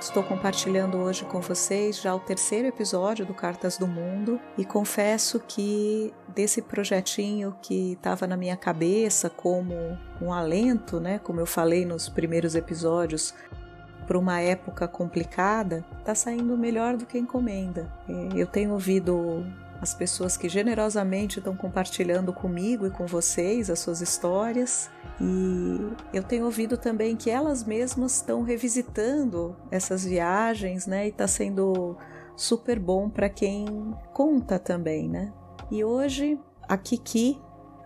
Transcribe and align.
Estou 0.00 0.22
compartilhando 0.22 0.96
hoje 0.96 1.24
com 1.26 1.40
vocês 1.40 2.00
já 2.00 2.14
o 2.14 2.20
terceiro 2.20 2.68
episódio 2.68 3.26
do 3.26 3.34
Cartas 3.34 3.76
do 3.76 3.86
Mundo 3.86 4.40
e 4.56 4.64
confesso 4.64 5.38
que 5.40 6.12
desse 6.28 6.62
projetinho 6.62 7.54
que 7.60 7.92
estava 7.92 8.26
na 8.26 8.36
minha 8.36 8.56
cabeça 8.56 9.28
como 9.28 9.98
um 10.20 10.32
alento, 10.32 10.98
né, 10.98 11.18
como 11.18 11.38
eu 11.38 11.46
falei 11.46 11.84
nos 11.84 12.08
primeiros 12.08 12.54
episódios, 12.54 13.34
para 14.06 14.18
uma 14.18 14.40
época 14.40 14.88
complicada, 14.88 15.84
está 15.98 16.14
saindo 16.14 16.56
melhor 16.56 16.96
do 16.96 17.06
que 17.06 17.18
encomenda. 17.18 17.92
É, 18.08 18.28
eu 18.34 18.46
tenho 18.46 18.72
ouvido 18.72 19.46
as 19.82 19.92
pessoas 19.92 20.36
que 20.36 20.48
generosamente 20.48 21.40
estão 21.40 21.56
compartilhando 21.56 22.32
comigo 22.32 22.86
e 22.86 22.90
com 22.90 23.04
vocês 23.04 23.68
as 23.68 23.80
suas 23.80 24.00
histórias. 24.00 24.88
E 25.20 26.16
eu 26.16 26.22
tenho 26.22 26.44
ouvido 26.44 26.76
também 26.76 27.16
que 27.16 27.28
elas 27.28 27.64
mesmas 27.64 28.14
estão 28.14 28.42
revisitando 28.42 29.56
essas 29.72 30.04
viagens, 30.04 30.86
né? 30.86 31.06
E 31.06 31.08
está 31.08 31.26
sendo 31.26 31.96
super 32.36 32.78
bom 32.78 33.10
para 33.10 33.28
quem 33.28 33.66
conta 34.12 34.56
também, 34.56 35.08
né? 35.08 35.32
E 35.68 35.82
hoje 35.82 36.38
a 36.68 36.76
Kiki, 36.76 37.40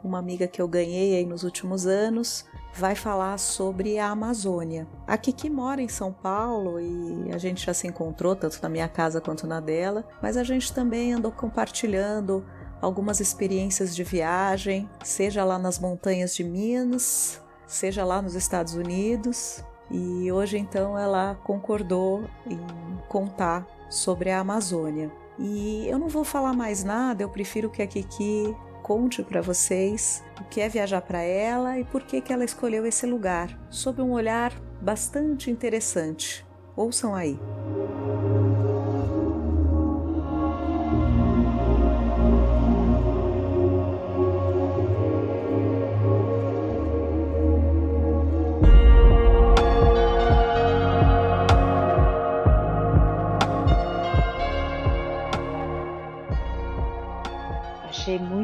uma 0.05 0.19
amiga 0.19 0.47
que 0.47 0.61
eu 0.61 0.69
ganhei 0.69 1.17
aí 1.17 1.25
nos 1.25 1.45
últimos 1.45 1.87
anos, 1.87 2.45
vai 2.77 2.95
falar 2.95 3.39
sobre 3.39 3.99
a 3.99 4.11
Amazônia. 4.11 4.87
A 5.07 5.17
Kiki 5.17 5.49
mora 5.49 5.81
em 5.81 5.89
São 5.89 6.13
Paulo 6.13 6.79
e 6.79 7.31
a 7.33 7.39
gente 7.39 7.65
já 7.65 7.73
se 7.73 7.87
encontrou 7.87 8.37
tanto 8.37 8.59
na 8.63 8.69
minha 8.69 8.89
casa 8.89 9.21
quanto 9.21 9.47
na 9.47 9.61
dela, 9.61 10.05
mas 10.21 10.37
a 10.37 10.45
gente 10.45 10.73
também 10.73 11.15
andou 11.15 11.33
compartilhando 11.33 12.45
algumas 12.81 13.19
experiências 13.21 13.97
de 13.97 14.05
viagem, 14.05 14.89
seja 15.03 15.43
lá 15.43 15.59
nas 15.59 15.79
montanhas 15.79 16.35
de 16.35 16.45
Minas, 16.45 17.41
seja 17.67 18.05
lá 18.05 18.21
nos 18.21 18.35
Estados 18.35 18.75
Unidos. 18.75 19.65
E 19.91 20.31
hoje 20.31 20.59
então 20.59 20.99
ela 20.99 21.37
concordou 21.45 22.25
em 22.47 22.61
contar 23.09 23.67
sobre 23.89 24.31
a 24.31 24.41
Amazônia. 24.41 25.11
E 25.39 25.87
eu 25.89 25.99
não 25.99 26.09
vou 26.09 26.25
falar 26.25 26.53
mais 26.53 26.83
nada, 26.83 27.23
eu 27.23 27.29
prefiro 27.29 27.71
que 27.71 27.83
a 27.83 27.87
Kiki 27.87 28.55
conte 28.87 29.21
para 29.21 29.43
vocês 29.43 30.23
o 30.41 30.45
que 30.45 30.61
é 30.61 30.69
viajar 30.69 31.01
para 31.01 31.21
ela 31.21 31.77
e 31.77 31.83
por 31.83 32.05
que, 32.05 32.21
que 32.21 32.33
ela 32.33 32.45
escolheu 32.45 32.87
esse 32.87 33.05
lugar, 33.05 33.49
sob 33.69 34.01
um 34.01 34.13
olhar 34.13 34.53
bastante 34.81 35.51
interessante. 35.51 36.47
Ouçam 36.77 37.13
aí. 37.13 37.37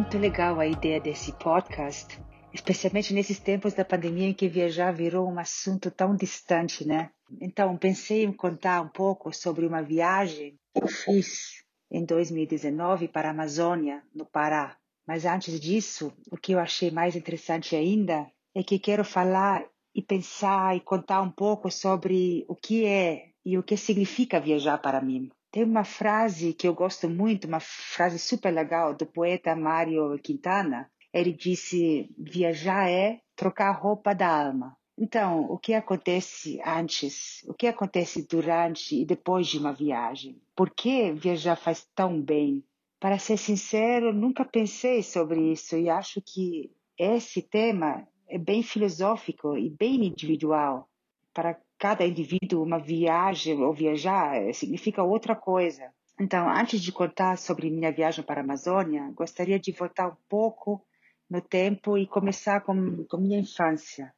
Muito 0.03 0.19
legal 0.19 0.59
a 0.59 0.67
ideia 0.67 1.01
desse 1.01 1.31
podcast, 1.35 2.21
especialmente 2.53 3.15
nesses 3.15 3.39
tempos 3.39 3.73
da 3.73 3.85
pandemia 3.85 4.27
em 4.27 4.35
que 4.35 4.49
viajar 4.49 4.91
virou 4.91 5.31
um 5.31 5.39
assunto 5.39 5.93
tão 5.93 6.17
distante, 6.17 6.85
né? 6.85 7.13
Então, 7.41 7.77
pensei 7.77 8.25
em 8.25 8.33
contar 8.33 8.81
um 8.81 8.89
pouco 8.89 9.33
sobre 9.33 9.65
uma 9.65 9.81
viagem 9.81 10.59
que 10.75 10.83
eu 10.83 10.89
fiz 10.89 11.63
em 11.89 12.05
2019 12.05 13.07
para 13.07 13.29
a 13.29 13.31
Amazônia, 13.31 14.03
no 14.13 14.27
Pará. 14.27 14.77
Mas 15.07 15.25
antes 15.25 15.61
disso, 15.61 16.13
o 16.33 16.37
que 16.37 16.51
eu 16.51 16.59
achei 16.59 16.91
mais 16.91 17.15
interessante 17.15 17.77
ainda 17.77 18.27
é 18.57 18.65
que 18.65 18.81
quero 18.81 19.05
falar 19.05 19.65
e 19.95 20.03
pensar 20.03 20.77
e 20.77 20.81
contar 20.81 21.23
um 21.23 21.31
pouco 21.31 21.71
sobre 21.71 22.45
o 22.49 22.57
que 22.57 22.85
é 22.85 23.27
e 23.47 23.57
o 23.57 23.63
que 23.63 23.77
significa 23.77 24.41
viajar 24.41 24.79
para 24.79 25.01
mim. 25.01 25.31
Tem 25.53 25.65
uma 25.65 25.85
frase 25.85 26.55
que 26.55 26.67
eu 26.67 26.75
gosto 26.75 27.11
muito, 27.11 27.47
uma 27.47 27.61
frase 27.61 28.19
super 28.19 28.51
legal 28.51 28.95
do 28.95 29.05
poeta 29.05 29.55
Mário 29.55 30.19
Quintana. 30.19 30.91
Ele 31.13 31.31
disse: 31.31 32.09
viajar 32.19 32.91
é 32.91 33.21
trocar 33.37 33.69
a 33.69 33.79
roupa 33.79 34.15
da 34.15 34.47
alma. 34.47 34.75
Então, 34.97 35.43
o 35.51 35.59
que 35.59 35.75
acontece 35.75 36.59
antes, 36.65 37.43
o 37.47 37.53
que 37.53 37.67
acontece 37.67 38.27
durante 38.27 38.99
e 38.99 39.05
depois 39.05 39.47
de 39.47 39.59
uma 39.59 39.75
viagem? 39.75 40.41
Por 40.57 40.71
que 40.71 41.13
viajar 41.13 41.57
faz 41.57 41.87
tão 41.95 42.21
bem? 42.21 42.65
Para 42.99 43.19
ser 43.19 43.37
sincero, 43.37 44.13
nunca 44.13 44.47
pensei 44.47 45.03
sobre 45.03 45.53
isso 45.53 45.77
e 45.77 45.91
acho 45.91 46.23
que 46.23 46.71
esse 46.99 47.43
tema 47.43 48.09
é 48.27 48.39
bem 48.39 48.63
filosófico 48.63 49.59
e 49.59 49.69
bem 49.69 50.07
individual. 50.07 50.89
Para 51.35 51.61
cada 51.83 52.07
indivíduo 52.07 52.63
uma 52.63 52.79
viagem 52.79 53.61
ou 53.61 53.75
viajar 53.75 54.37
eh, 54.37 54.53
significa 54.53 55.03
outra 55.03 55.35
coisa. 55.35 55.93
Então, 56.21 56.49
antes 56.49 56.81
de 56.81 56.93
contar 56.93 57.37
sobre 57.37 57.69
minha 57.71 57.91
viagem 57.91 58.25
para 58.25 58.41
a 58.41 58.45
Amazônia, 58.45 59.11
gostaria 59.17 59.59
de 59.59 59.73
voltar 59.73 60.07
um 60.07 60.17
pouco 60.29 60.81
no 61.29 61.41
tempo 61.41 61.99
e 61.99 62.07
começar 62.07 62.61
com, 62.61 63.05
com 63.11 63.17
minha 63.17 63.41
infância. 63.41 64.15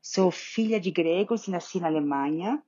Sou 0.00 0.30
filha 0.30 0.80
de 0.80 0.90
gregos, 0.90 1.46
nasci 1.46 1.78
na 1.78 1.88
Alemanha 1.88 2.62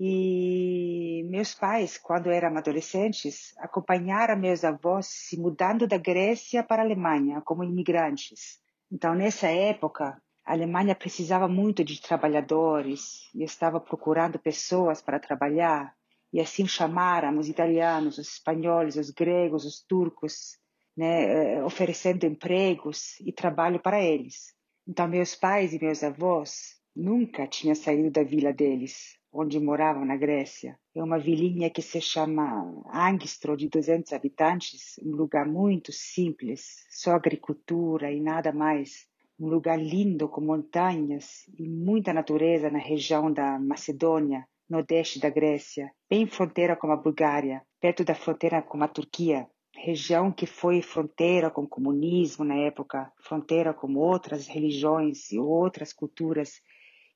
e 0.00 1.26
meus 1.28 1.52
pais, 1.52 1.98
quando 1.98 2.30
eram 2.30 2.56
adolescentes, 2.56 3.52
acompanharam 3.58 4.40
meus 4.40 4.64
avós 4.64 5.06
se 5.06 5.38
mudando 5.38 5.86
da 5.86 5.98
Grécia 5.98 6.62
para 6.62 6.80
a 6.80 6.84
Alemanha 6.86 7.42
como 7.42 7.62
imigrantes. 7.62 8.58
Então, 8.90 9.14
nessa 9.14 9.48
época, 9.48 10.16
a 10.44 10.52
Alemanha 10.52 10.94
precisava 10.94 11.46
muito 11.46 11.84
de 11.84 12.00
trabalhadores 12.00 13.30
e 13.34 13.44
estava 13.44 13.80
procurando 13.80 14.38
pessoas 14.38 15.00
para 15.00 15.20
trabalhar. 15.20 15.94
E 16.32 16.40
assim 16.40 16.66
chamaram 16.66 17.38
os 17.38 17.48
italianos, 17.48 18.18
os 18.18 18.28
espanhóis, 18.28 18.96
os 18.96 19.10
gregos, 19.10 19.64
os 19.64 19.80
turcos, 19.82 20.58
né, 20.96 21.54
eh, 21.54 21.64
oferecendo 21.64 22.26
empregos 22.26 23.20
e 23.20 23.32
trabalho 23.32 23.80
para 23.80 24.02
eles. 24.02 24.52
Então, 24.86 25.06
meus 25.06 25.34
pais 25.34 25.72
e 25.72 25.82
meus 25.82 26.02
avós 26.02 26.80
nunca 26.94 27.46
tinham 27.46 27.74
saído 27.74 28.10
da 28.10 28.24
vila 28.24 28.52
deles, 28.52 29.16
onde 29.32 29.60
moravam 29.60 30.04
na 30.04 30.16
Grécia. 30.16 30.78
É 30.94 31.02
uma 31.02 31.18
vilinha 31.18 31.70
que 31.70 31.80
se 31.80 32.00
chama 32.00 32.82
Angstro, 32.92 33.56
de 33.56 33.68
200 33.68 34.12
habitantes, 34.12 34.98
um 35.02 35.14
lugar 35.14 35.46
muito 35.46 35.92
simples, 35.92 36.84
só 36.90 37.12
agricultura 37.12 38.10
e 38.10 38.20
nada 38.20 38.52
mais 38.52 39.06
um 39.38 39.48
lugar 39.48 39.78
lindo 39.78 40.28
com 40.28 40.40
montanhas 40.40 41.48
e 41.58 41.68
muita 41.68 42.12
natureza 42.12 42.70
na 42.70 42.78
região 42.78 43.32
da 43.32 43.58
Macedônia, 43.58 44.46
nordeste 44.68 45.18
da 45.18 45.28
Grécia, 45.28 45.90
bem 46.08 46.26
fronteira 46.26 46.76
com 46.76 46.90
a 46.90 46.96
Bulgária, 46.96 47.62
perto 47.80 48.04
da 48.04 48.14
fronteira 48.14 48.62
com 48.62 48.82
a 48.82 48.88
Turquia, 48.88 49.46
região 49.74 50.30
que 50.30 50.46
foi 50.46 50.80
fronteira 50.80 51.50
com 51.50 51.62
o 51.62 51.68
comunismo 51.68 52.44
na 52.44 52.54
época, 52.54 53.12
fronteira 53.20 53.74
com 53.74 53.94
outras 53.96 54.46
religiões 54.46 55.30
e 55.32 55.38
outras 55.38 55.92
culturas 55.92 56.60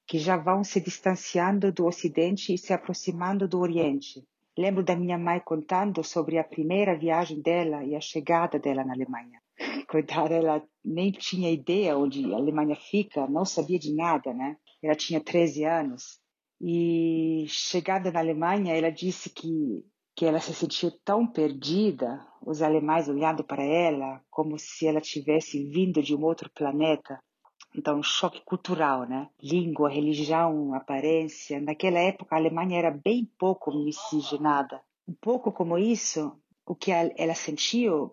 que 0.06 0.18
já 0.18 0.36
vão 0.36 0.62
se 0.62 0.80
distanciando 0.80 1.72
do 1.72 1.86
Ocidente 1.86 2.54
e 2.54 2.58
se 2.58 2.72
aproximando 2.72 3.48
do 3.48 3.58
Oriente. 3.58 4.24
Lembro 4.56 4.82
da 4.82 4.96
minha 4.96 5.18
mãe 5.18 5.40
contando 5.40 6.02
sobre 6.02 6.38
a 6.38 6.44
primeira 6.44 6.96
viagem 6.96 7.40
dela 7.40 7.84
e 7.84 7.94
a 7.94 8.00
chegada 8.00 8.58
dela 8.58 8.84
na 8.84 8.94
Alemanha. 8.94 9.40
Coitada, 9.88 10.34
ela 10.34 10.62
nem 10.86 11.10
tinha 11.10 11.50
ideia 11.50 11.98
onde 11.98 12.32
a 12.32 12.36
Alemanha 12.36 12.76
fica, 12.76 13.26
não 13.26 13.44
sabia 13.44 13.78
de 13.78 13.94
nada, 13.94 14.32
né? 14.32 14.56
Ela 14.82 14.94
tinha 14.94 15.20
13 15.20 15.64
anos. 15.64 16.20
E 16.60 17.44
chegada 17.48 18.10
na 18.10 18.20
Alemanha, 18.20 18.74
ela 18.74 18.90
disse 18.90 19.28
que 19.30 19.84
que 20.16 20.24
ela 20.24 20.40
se 20.40 20.54
sentiu 20.54 20.90
tão 21.04 21.26
perdida, 21.26 22.26
os 22.40 22.62
alemães 22.62 23.06
olhando 23.06 23.44
para 23.44 23.62
ela 23.62 24.22
como 24.30 24.58
se 24.58 24.86
ela 24.86 24.98
tivesse 24.98 25.62
vindo 25.68 26.02
de 26.02 26.16
um 26.16 26.24
outro 26.24 26.50
planeta. 26.54 27.20
Então, 27.76 27.98
um 27.98 28.02
choque 28.02 28.40
cultural, 28.42 29.06
né? 29.06 29.28
Língua, 29.42 29.90
religião, 29.90 30.72
aparência. 30.72 31.60
Naquela 31.60 31.98
época, 31.98 32.34
a 32.34 32.38
Alemanha 32.38 32.78
era 32.78 32.90
bem 32.90 33.30
pouco 33.38 33.70
miscigenada. 33.70 34.80
Um 35.06 35.12
pouco 35.20 35.52
como 35.52 35.76
isso, 35.76 36.32
o 36.64 36.74
que 36.74 36.90
ela 36.90 37.34
sentiu 37.34 38.10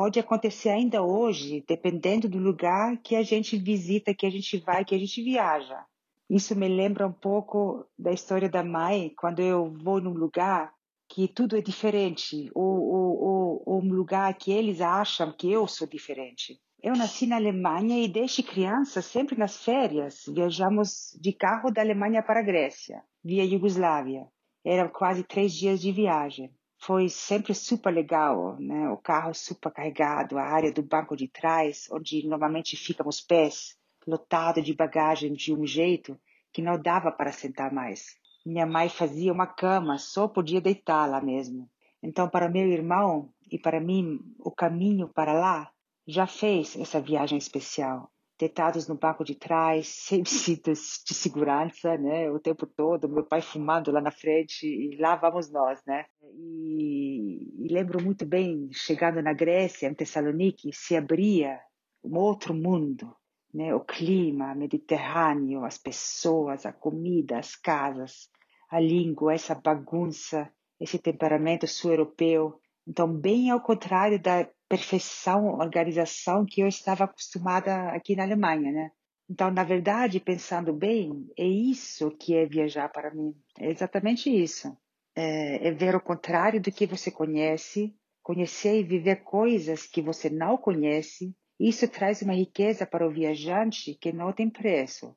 pode 0.00 0.18
acontecer 0.18 0.70
ainda 0.70 1.02
hoje, 1.02 1.62
dependendo 1.68 2.26
do 2.26 2.38
lugar 2.38 2.96
que 3.02 3.14
a 3.14 3.22
gente 3.22 3.58
visita, 3.58 4.14
que 4.14 4.24
a 4.24 4.30
gente 4.30 4.56
vai, 4.56 4.82
que 4.82 4.94
a 4.94 4.98
gente 4.98 5.22
viaja. 5.22 5.84
Isso 6.30 6.56
me 6.56 6.66
lembra 6.68 7.06
um 7.06 7.12
pouco 7.12 7.84
da 7.98 8.10
história 8.10 8.48
da 8.48 8.64
mãe, 8.64 9.12
quando 9.14 9.40
eu 9.40 9.70
vou 9.70 10.00
num 10.00 10.14
lugar 10.14 10.72
que 11.06 11.28
tudo 11.28 11.54
é 11.54 11.60
diferente, 11.60 12.50
ou, 12.54 12.80
ou, 12.80 13.22
ou, 13.22 13.62
ou 13.66 13.82
um 13.82 13.92
lugar 13.92 14.32
que 14.38 14.50
eles 14.50 14.80
acham 14.80 15.34
que 15.36 15.52
eu 15.52 15.68
sou 15.68 15.86
diferente. 15.86 16.58
Eu 16.82 16.96
nasci 16.96 17.26
na 17.26 17.36
Alemanha 17.36 18.02
e 18.02 18.08
desde 18.08 18.42
criança, 18.42 19.02
sempre 19.02 19.36
nas 19.36 19.62
férias, 19.62 20.24
viajamos 20.26 21.14
de 21.20 21.30
carro 21.30 21.70
da 21.70 21.82
Alemanha 21.82 22.22
para 22.22 22.40
a 22.40 22.42
Grécia, 22.42 23.02
via 23.22 23.44
Iugoslávia. 23.44 24.26
Eram 24.64 24.88
quase 24.88 25.22
três 25.24 25.52
dias 25.52 25.78
de 25.78 25.92
viagem 25.92 26.50
foi 26.80 27.10
sempre 27.10 27.54
super 27.54 27.90
legal, 27.90 28.56
né? 28.58 28.88
O 28.88 28.96
carro 28.96 29.34
super 29.34 29.70
carregado, 29.70 30.38
a 30.38 30.42
área 30.42 30.72
do 30.72 30.82
banco 30.82 31.14
de 31.14 31.28
trás, 31.28 31.86
onde 31.92 32.26
normalmente 32.26 32.74
ficam 32.74 33.06
os 33.06 33.20
pés, 33.20 33.76
lotado 34.06 34.62
de 34.62 34.72
bagagem 34.72 35.34
de 35.34 35.54
um 35.54 35.66
jeito 35.66 36.18
que 36.50 36.62
não 36.62 36.80
dava 36.80 37.12
para 37.12 37.32
sentar 37.32 37.70
mais. 37.72 38.16
minha 38.46 38.66
mãe 38.66 38.88
fazia 38.88 39.30
uma 39.30 39.46
cama, 39.46 39.98
só 39.98 40.26
podia 40.26 40.60
deitar 40.60 41.06
lá 41.06 41.20
mesmo. 41.20 41.68
Então, 42.02 42.28
para 42.28 42.48
meu 42.48 42.66
irmão 42.66 43.30
e 43.50 43.58
para 43.58 43.78
mim, 43.78 44.18
o 44.38 44.50
caminho 44.50 45.06
para 45.08 45.34
lá 45.34 45.70
já 46.06 46.26
fez 46.26 46.76
essa 46.76 46.98
viagem 46.98 47.36
especial. 47.36 48.10
Deitados 48.40 48.88
no 48.88 48.96
banco 48.96 49.22
de 49.22 49.34
trás, 49.34 49.86
sem 50.08 50.24
cintos 50.24 51.02
de 51.06 51.12
segurança, 51.12 51.96
né, 51.98 52.30
o 52.30 52.40
tempo 52.40 52.66
todo, 52.66 53.08
meu 53.08 53.24
pai 53.24 53.42
fumando 53.42 53.92
lá 53.92 54.00
na 54.00 54.10
frente 54.10 54.66
e 54.66 54.96
lá 54.96 55.14
vamos 55.14 55.52
nós, 55.52 55.78
né. 55.86 56.06
E, 56.34 57.66
e 57.66 57.68
lembro 57.70 58.02
muito 58.02 58.24
bem, 58.24 58.70
chegando 58.72 59.20
na 59.20 59.34
Grécia, 59.34 59.86
em 59.86 59.94
Tessalonique, 59.94 60.72
se 60.72 60.96
abria 60.96 61.60
um 62.02 62.16
outro 62.16 62.54
mundo, 62.54 63.14
né? 63.52 63.74
O 63.74 63.80
clima 63.80 64.54
mediterrâneo, 64.54 65.64
as 65.64 65.76
pessoas, 65.76 66.64
a 66.64 66.72
comida, 66.72 67.38
as 67.38 67.54
casas, 67.54 68.30
a 68.70 68.80
língua, 68.80 69.34
essa 69.34 69.54
bagunça, 69.54 70.50
esse 70.80 70.98
temperamento 70.98 71.66
sul-europeu. 71.66 72.60
Então, 72.86 73.12
bem 73.12 73.50
ao 73.50 73.60
contrário 73.60 74.20
da 74.20 74.48
perfeição, 74.70 75.58
organização 75.58 76.46
que 76.46 76.60
eu 76.60 76.68
estava 76.68 77.02
acostumada 77.02 77.88
aqui 77.88 78.14
na 78.14 78.22
Alemanha, 78.22 78.70
né? 78.70 78.92
Então, 79.28 79.50
na 79.50 79.64
verdade, 79.64 80.20
pensando 80.20 80.72
bem, 80.72 81.28
é 81.36 81.44
isso 81.44 82.12
que 82.12 82.36
é 82.36 82.46
viajar 82.46 82.88
para 82.88 83.12
mim. 83.12 83.34
É 83.58 83.68
exatamente 83.68 84.30
isso. 84.30 84.76
É, 85.16 85.68
é 85.68 85.72
ver 85.72 85.96
o 85.96 86.00
contrário 86.00 86.60
do 86.60 86.70
que 86.70 86.86
você 86.86 87.10
conhece, 87.10 87.92
conhecer 88.22 88.78
e 88.78 88.84
viver 88.84 89.24
coisas 89.24 89.88
que 89.88 90.00
você 90.00 90.30
não 90.30 90.56
conhece, 90.56 91.34
isso 91.58 91.88
traz 91.88 92.22
uma 92.22 92.34
riqueza 92.34 92.86
para 92.86 93.06
o 93.06 93.10
viajante 93.10 93.94
que 93.94 94.12
não 94.12 94.32
tem 94.32 94.48
preço. 94.48 95.16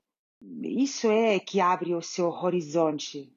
Isso 0.63 1.11
é 1.11 1.39
que 1.39 1.61
abre 1.61 1.93
o 1.93 2.01
seu 2.01 2.27
horizonte, 2.27 3.31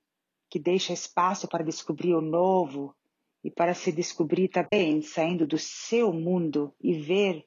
que 0.51 0.59
deixa 0.59 0.95
espaço 0.95 1.47
para 1.47 1.62
descobrir 1.62 2.15
o 2.15 2.23
novo 2.23 2.95
e 3.47 3.51
para 3.51 3.75
se 3.75 3.93
descobrir 3.93 4.49
também 4.49 5.01
saindo 5.01 5.47
do 5.47 5.57
seu 5.59 6.13
mundo 6.13 6.75
e 6.81 6.99
ver 6.99 7.45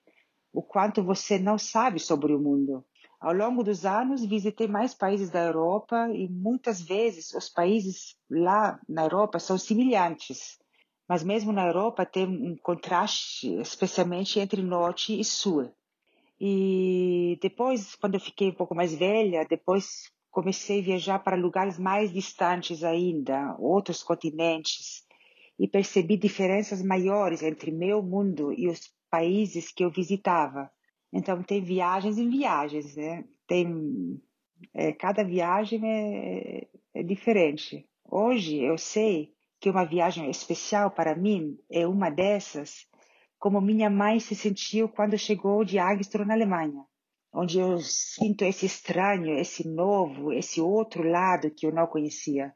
o 0.53 0.61
quanto 0.61 1.03
você 1.03 1.37
não 1.37 1.57
sabe 1.57 1.99
sobre 1.99 2.33
o 2.33 2.39
mundo. 2.39 2.83
Ao 3.19 3.33
longo 3.33 3.63
dos 3.63 3.85
anos, 3.85 4.25
visitei 4.25 4.67
mais 4.67 4.93
países 4.93 5.29
da 5.29 5.43
Europa 5.43 6.09
e 6.13 6.27
muitas 6.27 6.81
vezes 6.81 7.33
os 7.33 7.49
países 7.49 8.15
lá 8.29 8.79
na 8.87 9.03
Europa 9.03 9.39
são 9.39 9.57
semelhantes 9.57 10.57
mas 11.09 11.23
mesmo 11.23 11.51
na 11.51 11.65
Europa 11.65 12.05
tem 12.05 12.27
um 12.27 12.55
contraste, 12.55 13.51
especialmente 13.59 14.39
entre 14.39 14.61
norte 14.61 15.19
e 15.19 15.23
sul. 15.23 15.73
E 16.39 17.39
depois, 17.41 17.95
quando 17.95 18.13
eu 18.13 18.19
fiquei 18.19 18.49
um 18.49 18.53
pouco 18.53 18.75
mais 18.75 18.93
velha, 18.93 19.43
depois 19.49 20.03
comecei 20.29 20.79
a 20.79 20.83
viajar 20.83 21.19
para 21.19 21.35
lugares 21.35 21.79
mais 21.79 22.13
distantes 22.13 22.83
ainda, 22.83 23.55
outros 23.57 24.03
continentes, 24.03 25.03
e 25.59 25.67
percebi 25.67 26.15
diferenças 26.15 26.81
maiores 26.81 27.43
entre 27.43 27.69
meu 27.69 28.01
mundo 28.01 28.53
e 28.53 28.69
os 28.69 28.89
países 29.11 29.71
que 29.71 29.83
eu 29.83 29.91
visitava. 29.91 30.71
Então 31.11 31.43
tem 31.43 31.61
viagens 31.61 32.17
em 32.17 32.29
viagens, 32.29 32.95
né? 32.95 33.25
Tem 33.45 34.21
é, 34.73 34.93
cada 34.93 35.23
viagem 35.23 35.81
é, 35.83 36.67
é 36.93 37.03
diferente. 37.03 37.85
Hoje 38.05 38.57
eu 38.57 38.77
sei 38.77 39.33
que 39.59 39.69
uma 39.69 39.83
viagem 39.83 40.29
especial 40.29 40.91
para 40.91 41.15
mim 41.15 41.57
é 41.69 41.85
uma 41.85 42.09
dessas, 42.09 42.87
como 43.37 43.59
minha 43.59 43.89
mãe 43.89 44.19
se 44.19 44.35
sentiu 44.35 44.87
quando 44.87 45.17
chegou 45.17 45.65
de 45.65 45.77
Agstro 45.77 46.25
na 46.25 46.33
Alemanha, 46.33 46.85
onde 47.33 47.59
eu 47.59 47.77
sinto 47.79 48.45
esse 48.45 48.65
estranho, 48.65 49.37
esse 49.37 49.67
novo, 49.67 50.31
esse 50.31 50.61
outro 50.61 51.03
lado 51.03 51.51
que 51.51 51.65
eu 51.65 51.73
não 51.73 51.87
conhecia. 51.87 52.53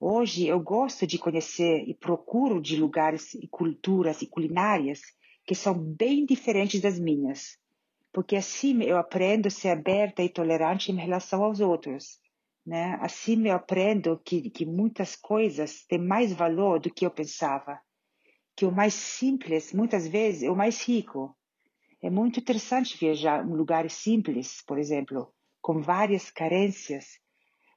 Hoje 0.00 0.46
eu 0.46 0.58
gosto 0.58 1.06
de 1.06 1.18
conhecer 1.18 1.84
e 1.86 1.94
procuro 1.94 2.60
de 2.60 2.76
lugares 2.76 3.34
e 3.34 3.46
culturas 3.46 4.22
e 4.22 4.26
culinárias 4.26 5.00
que 5.46 5.54
são 5.54 5.74
bem 5.78 6.24
diferentes 6.24 6.80
das 6.80 6.98
minhas, 6.98 7.58
porque 8.12 8.34
assim 8.34 8.82
eu 8.82 8.96
aprendo 8.96 9.48
a 9.48 9.50
ser 9.50 9.68
aberta 9.68 10.22
e 10.22 10.28
tolerante 10.28 10.90
em 10.90 10.96
relação 10.96 11.44
aos 11.44 11.60
outros 11.60 12.18
né? 12.70 12.98
Assim 13.00 13.48
eu 13.48 13.54
aprendo 13.54 14.20
que, 14.24 14.50
que 14.50 14.66
muitas 14.66 15.16
coisas 15.16 15.84
têm 15.86 15.98
mais 15.98 16.32
valor 16.32 16.78
do 16.78 16.92
que 16.92 17.04
eu 17.04 17.10
pensava. 17.10 17.80
Que 18.56 18.64
o 18.64 18.72
mais 18.72 18.94
simples, 18.94 19.72
muitas 19.72 20.06
vezes, 20.06 20.42
é 20.42 20.50
o 20.50 20.56
mais 20.56 20.82
rico. 20.82 21.36
É 22.02 22.10
muito 22.10 22.40
interessante 22.40 22.96
viajar 22.98 23.44
em 23.44 23.52
lugares 23.52 23.94
simples, 23.94 24.62
por 24.66 24.78
exemplo, 24.78 25.32
com 25.60 25.80
várias 25.80 26.30
carências, 26.30 27.18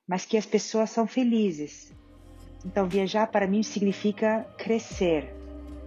mas 0.08 0.26
que 0.26 0.38
as 0.38 0.46
pessoas 0.46 0.90
são 0.90 1.08
felizes. 1.08 1.92
Então, 2.66 2.88
viajar 2.88 3.28
para 3.28 3.48
mim 3.48 3.62
significa 3.62 4.46
crescer. 4.58 5.36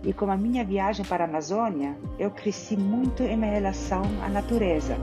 E 0.03 0.13
com 0.13 0.31
a 0.31 0.37
minha 0.37 0.65
viagem 0.65 1.05
para 1.05 1.25
a 1.25 1.27
Amazônia, 1.27 1.97
eu 2.19 2.31
cresci 2.31 2.77
muito 2.77 3.23
em 3.23 3.37
minha 3.37 3.51
relação 3.51 4.03
à 4.23 4.29
natureza. 4.29 4.97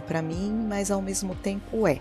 Para 0.00 0.22
mim, 0.22 0.52
mas 0.68 0.90
ao 0.90 1.02
mesmo 1.02 1.34
tempo 1.34 1.86
é. 1.86 2.00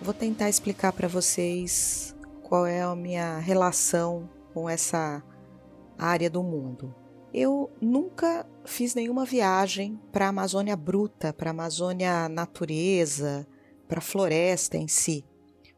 Vou 0.00 0.14
tentar 0.14 0.48
explicar 0.48 0.92
para 0.92 1.08
vocês 1.08 2.14
qual 2.42 2.66
é 2.66 2.82
a 2.82 2.94
minha 2.94 3.38
relação 3.38 4.28
com 4.54 4.68
essa 4.68 5.22
área 5.98 6.30
do 6.30 6.42
mundo. 6.42 6.94
Eu 7.32 7.70
nunca 7.80 8.48
fiz 8.64 8.94
nenhuma 8.94 9.24
viagem 9.24 10.00
para 10.10 10.26
a 10.26 10.28
Amazônia 10.28 10.76
bruta, 10.76 11.32
para 11.32 11.50
a 11.50 11.52
Amazônia 11.52 12.28
natureza, 12.28 13.46
para 13.86 13.98
a 13.98 14.02
floresta 14.02 14.76
em 14.76 14.88
si. 14.88 15.24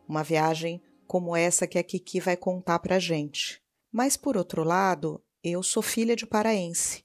Uma 0.09 0.23
viagem 0.23 0.83
como 1.07 1.35
essa 1.35 1.67
que 1.67 1.79
a 1.79 1.83
Kiki 1.83 2.21
vai 2.21 2.37
contar 2.37 2.79
para 2.79 2.99
gente. 2.99 3.61
Mas, 3.91 4.17
por 4.17 4.37
outro 4.37 4.63
lado, 4.63 5.21
eu 5.43 5.63
sou 5.63 5.83
filha 5.83 6.15
de 6.15 6.27
paraense 6.27 7.03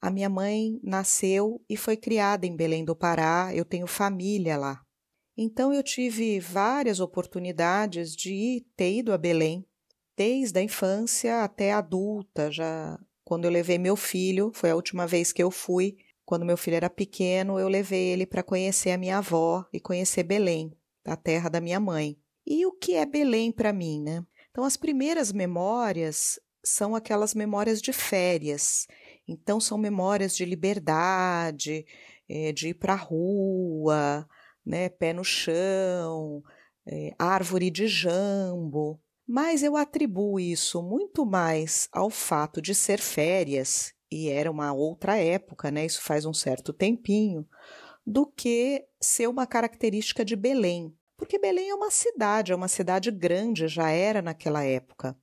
a 0.00 0.10
minha 0.10 0.28
mãe 0.28 0.78
nasceu 0.82 1.60
e 1.68 1.76
foi 1.76 1.96
criada 1.96 2.46
em 2.46 2.56
Belém 2.56 2.84
do 2.84 2.94
Pará, 2.94 3.50
eu 3.54 3.64
tenho 3.64 3.86
família 3.86 4.56
lá. 4.56 4.80
Então 5.36 5.72
eu 5.72 5.82
tive 5.82 6.40
várias 6.40 7.00
oportunidades 7.00 8.14
de 8.14 8.64
ter 8.76 8.98
ido 8.98 9.12
a 9.12 9.18
Belém, 9.18 9.66
desde 10.16 10.58
a 10.58 10.62
infância 10.62 11.42
até 11.42 11.72
a 11.72 11.78
adulta, 11.78 12.50
já 12.50 12.98
quando 13.24 13.44
eu 13.44 13.50
levei 13.50 13.76
meu 13.76 13.96
filho, 13.96 14.52
foi 14.54 14.70
a 14.70 14.76
última 14.76 15.06
vez 15.06 15.32
que 15.32 15.42
eu 15.42 15.50
fui, 15.50 15.96
quando 16.24 16.46
meu 16.46 16.56
filho 16.56 16.76
era 16.76 16.88
pequeno, 16.88 17.58
eu 17.58 17.68
levei 17.68 18.08
ele 18.08 18.24
para 18.24 18.42
conhecer 18.42 18.90
a 18.90 18.98
minha 18.98 19.18
avó 19.18 19.64
e 19.72 19.80
conhecer 19.80 20.22
Belém, 20.22 20.72
a 21.04 21.16
terra 21.16 21.48
da 21.48 21.60
minha 21.60 21.80
mãe. 21.80 22.16
E 22.46 22.64
o 22.64 22.72
que 22.72 22.94
é 22.94 23.04
Belém 23.04 23.50
para 23.50 23.72
mim, 23.72 24.00
né? 24.00 24.24
Então 24.50 24.64
as 24.64 24.76
primeiras 24.76 25.32
memórias 25.32 26.38
são 26.64 26.94
aquelas 26.94 27.34
memórias 27.34 27.82
de 27.82 27.92
férias. 27.92 28.86
Então, 29.28 29.60
são 29.60 29.76
memórias 29.76 30.36
de 30.36 30.44
liberdade, 30.44 31.84
é, 32.28 32.52
de 32.52 32.68
ir 32.68 32.74
para 32.74 32.92
a 32.92 32.96
rua, 32.96 34.28
né, 34.64 34.88
pé 34.88 35.12
no 35.12 35.24
chão, 35.24 36.42
é, 36.86 37.14
árvore 37.18 37.70
de 37.70 37.86
jambo. 37.86 39.00
Mas 39.26 39.62
eu 39.62 39.76
atribuo 39.76 40.38
isso 40.38 40.82
muito 40.82 41.26
mais 41.26 41.88
ao 41.92 42.10
fato 42.10 42.62
de 42.62 42.74
ser 42.74 43.00
férias, 43.00 43.92
e 44.10 44.28
era 44.28 44.50
uma 44.50 44.72
outra 44.72 45.16
época, 45.16 45.70
né, 45.70 45.84
isso 45.84 46.00
faz 46.00 46.24
um 46.24 46.32
certo 46.32 46.72
tempinho, 46.72 47.46
do 48.06 48.24
que 48.24 48.86
ser 49.00 49.28
uma 49.28 49.46
característica 49.46 50.24
de 50.24 50.36
Belém. 50.36 50.96
Porque 51.16 51.38
Belém 51.38 51.70
é 51.70 51.74
uma 51.74 51.90
cidade, 51.90 52.52
é 52.52 52.54
uma 52.54 52.68
cidade 52.68 53.10
grande, 53.10 53.66
já 53.66 53.90
era 53.90 54.22
naquela 54.22 54.62
época. 54.62 55.16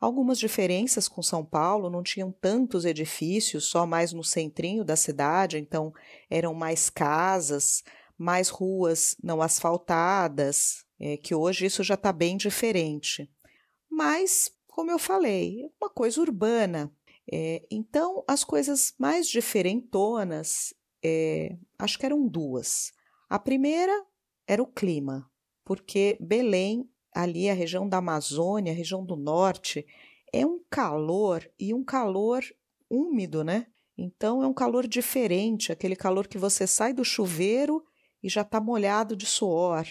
Algumas 0.00 0.38
diferenças 0.38 1.06
com 1.06 1.22
São 1.22 1.44
Paulo, 1.44 1.90
não 1.90 2.02
tinham 2.02 2.32
tantos 2.32 2.86
edifícios, 2.86 3.66
só 3.66 3.84
mais 3.86 4.14
no 4.14 4.24
centrinho 4.24 4.82
da 4.82 4.96
cidade, 4.96 5.58
então 5.58 5.92
eram 6.30 6.54
mais 6.54 6.88
casas, 6.88 7.84
mais 8.16 8.48
ruas 8.48 9.14
não 9.22 9.42
asfaltadas, 9.42 10.86
é, 10.98 11.18
que 11.18 11.34
hoje 11.34 11.66
isso 11.66 11.84
já 11.84 11.94
está 11.94 12.12
bem 12.12 12.38
diferente. 12.38 13.30
Mas, 13.90 14.50
como 14.66 14.90
eu 14.90 14.98
falei, 14.98 15.70
uma 15.78 15.90
coisa 15.90 16.20
urbana. 16.20 16.90
É, 17.30 17.62
então, 17.70 18.24
as 18.26 18.42
coisas 18.42 18.94
mais 18.98 19.28
diferentonas, 19.28 20.72
é, 21.04 21.58
acho 21.78 21.98
que 21.98 22.06
eram 22.06 22.26
duas. 22.26 22.90
A 23.28 23.38
primeira 23.38 23.92
era 24.46 24.62
o 24.62 24.66
clima, 24.66 25.30
porque 25.64 26.16
Belém 26.20 26.90
ali 27.14 27.48
a 27.50 27.54
região 27.54 27.88
da 27.88 27.98
Amazônia, 27.98 28.72
a 28.72 28.76
região 28.76 29.04
do 29.04 29.16
norte, 29.16 29.86
é 30.32 30.44
um 30.46 30.60
calor 30.70 31.48
e 31.58 31.74
um 31.74 31.84
calor 31.84 32.42
úmido, 32.88 33.42
né? 33.44 33.66
Então 33.96 34.42
é 34.42 34.46
um 34.46 34.54
calor 34.54 34.86
diferente, 34.86 35.72
aquele 35.72 35.94
calor 35.94 36.26
que 36.26 36.38
você 36.38 36.66
sai 36.66 36.92
do 36.92 37.04
chuveiro 37.04 37.84
e 38.22 38.28
já 38.28 38.42
está 38.42 38.60
molhado 38.60 39.14
de 39.14 39.26
suor. 39.26 39.86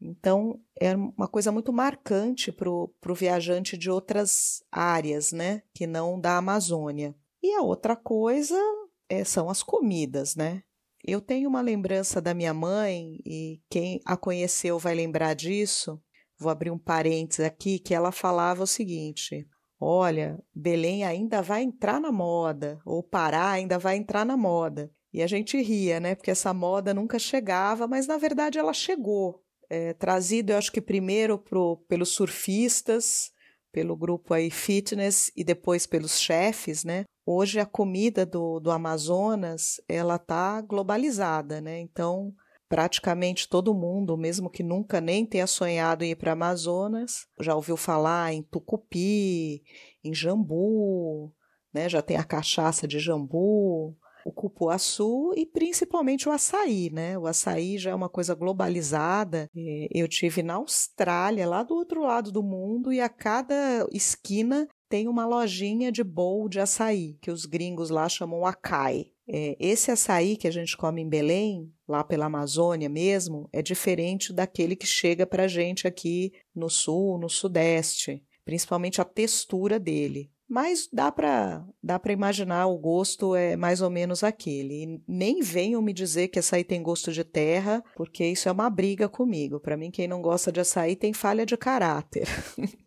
Então 0.00 0.60
é 0.78 0.94
uma 0.94 1.26
coisa 1.26 1.50
muito 1.50 1.72
marcante 1.72 2.52
para 2.52 2.68
o 2.68 3.14
viajante 3.14 3.78
de 3.78 3.90
outras 3.90 4.62
áreas, 4.70 5.32
né? 5.32 5.62
Que 5.74 5.86
não 5.86 6.20
da 6.20 6.36
Amazônia. 6.36 7.14
E 7.42 7.52
a 7.54 7.62
outra 7.62 7.96
coisa 7.96 8.60
é, 9.08 9.24
são 9.24 9.48
as 9.48 9.62
comidas, 9.62 10.36
né? 10.36 10.62
Eu 11.04 11.20
tenho 11.20 11.48
uma 11.48 11.60
lembrança 11.60 12.20
da 12.20 12.34
minha 12.34 12.52
mãe, 12.52 13.20
e 13.24 13.62
quem 13.70 14.00
a 14.04 14.16
conheceu 14.16 14.78
vai 14.78 14.94
lembrar 14.94 15.34
disso. 15.34 16.02
Vou 16.38 16.50
abrir 16.50 16.70
um 16.70 16.78
parênteses 16.78 17.44
aqui, 17.44 17.78
que 17.78 17.94
ela 17.94 18.12
falava 18.12 18.62
o 18.62 18.66
seguinte: 18.66 19.46
Olha, 19.80 20.38
Belém 20.54 21.04
ainda 21.04 21.42
vai 21.42 21.62
entrar 21.62 22.00
na 22.00 22.10
moda, 22.10 22.80
ou 22.84 23.02
Pará 23.02 23.50
ainda 23.50 23.78
vai 23.78 23.96
entrar 23.96 24.24
na 24.24 24.36
moda. 24.36 24.90
E 25.12 25.22
a 25.22 25.26
gente 25.26 25.60
ria, 25.60 25.98
né? 26.00 26.14
Porque 26.14 26.30
essa 26.30 26.52
moda 26.52 26.92
nunca 26.92 27.18
chegava, 27.18 27.86
mas 27.86 28.06
na 28.06 28.18
verdade 28.18 28.58
ela 28.58 28.72
chegou. 28.72 29.42
É, 29.68 29.92
trazido, 29.94 30.52
eu 30.52 30.58
acho 30.58 30.70
que 30.70 30.80
primeiro 30.80 31.38
pro, 31.38 31.78
pelos 31.88 32.10
surfistas, 32.10 33.30
pelo 33.72 33.96
grupo 33.96 34.32
aí 34.32 34.50
fitness 34.50 35.30
e 35.36 35.42
depois 35.42 35.86
pelos 35.86 36.20
chefes, 36.20 36.84
né? 36.84 37.04
Hoje 37.26 37.58
a 37.58 37.66
comida 37.66 38.24
do, 38.24 38.60
do 38.60 38.70
Amazonas 38.70 39.80
ela 39.88 40.18
tá 40.18 40.60
globalizada, 40.60 41.60
né? 41.60 41.80
Então 41.80 42.32
praticamente 42.68 43.48
todo 43.48 43.74
mundo, 43.74 44.16
mesmo 44.16 44.50
que 44.50 44.62
nunca 44.62 45.00
nem 45.00 45.24
tenha 45.24 45.46
sonhado 45.46 46.04
em 46.04 46.10
ir 46.10 46.16
para 46.16 46.32
Amazonas, 46.32 47.26
já 47.40 47.54
ouviu 47.54 47.76
falar 47.76 48.32
em 48.32 48.42
tucupi, 48.42 49.62
em 50.04 50.14
jambu, 50.14 51.32
né? 51.72 51.88
Já 51.88 52.02
tem 52.02 52.16
a 52.16 52.24
cachaça 52.24 52.86
de 52.86 52.98
jambu, 52.98 53.96
o 54.24 54.32
cupuaçu 54.32 55.32
e 55.36 55.46
principalmente 55.46 56.28
o 56.28 56.32
açaí, 56.32 56.90
né? 56.92 57.16
O 57.16 57.26
açaí 57.26 57.78
já 57.78 57.90
é 57.90 57.94
uma 57.94 58.08
coisa 58.08 58.34
globalizada. 58.34 59.48
Eu 59.90 60.08
tive 60.08 60.42
na 60.42 60.54
Austrália, 60.54 61.46
lá 61.46 61.62
do 61.62 61.74
outro 61.74 62.02
lado 62.02 62.32
do 62.32 62.42
mundo, 62.42 62.92
e 62.92 63.00
a 63.00 63.08
cada 63.08 63.86
esquina 63.92 64.66
tem 64.88 65.06
uma 65.06 65.26
lojinha 65.26 65.92
de 65.92 66.02
bowl 66.02 66.48
de 66.48 66.58
açaí, 66.58 67.16
que 67.20 67.30
os 67.30 67.46
gringos 67.46 67.88
lá 67.90 68.08
chamam 68.08 68.44
acai. 68.44 69.12
É, 69.28 69.56
esse 69.58 69.90
açaí 69.90 70.36
que 70.36 70.46
a 70.46 70.50
gente 70.50 70.76
come 70.76 71.02
em 71.02 71.08
Belém, 71.08 71.72
lá 71.88 72.04
pela 72.04 72.26
Amazônia 72.26 72.88
mesmo, 72.88 73.48
é 73.52 73.60
diferente 73.60 74.32
daquele 74.32 74.76
que 74.76 74.86
chega 74.86 75.26
para 75.26 75.44
a 75.44 75.48
gente 75.48 75.86
aqui 75.86 76.32
no 76.54 76.70
sul, 76.70 77.18
no 77.18 77.28
sudeste, 77.28 78.22
principalmente 78.44 79.00
a 79.00 79.04
textura 79.04 79.80
dele. 79.80 80.30
Mas 80.48 80.88
dá 80.92 81.10
para 81.10 81.66
dá 81.82 82.00
imaginar, 82.08 82.66
o 82.66 82.78
gosto 82.78 83.34
é 83.34 83.56
mais 83.56 83.82
ou 83.82 83.90
menos 83.90 84.22
aquele. 84.22 84.84
E 84.84 85.02
nem 85.08 85.40
venham 85.40 85.82
me 85.82 85.92
dizer 85.92 86.28
que 86.28 86.38
açaí 86.38 86.62
tem 86.62 86.80
gosto 86.80 87.12
de 87.12 87.24
terra, 87.24 87.82
porque 87.96 88.24
isso 88.24 88.48
é 88.48 88.52
uma 88.52 88.70
briga 88.70 89.08
comigo. 89.08 89.58
Para 89.58 89.76
mim, 89.76 89.90
quem 89.90 90.06
não 90.06 90.22
gosta 90.22 90.52
de 90.52 90.60
açaí 90.60 90.94
tem 90.94 91.12
falha 91.12 91.44
de 91.44 91.56
caráter. 91.56 92.28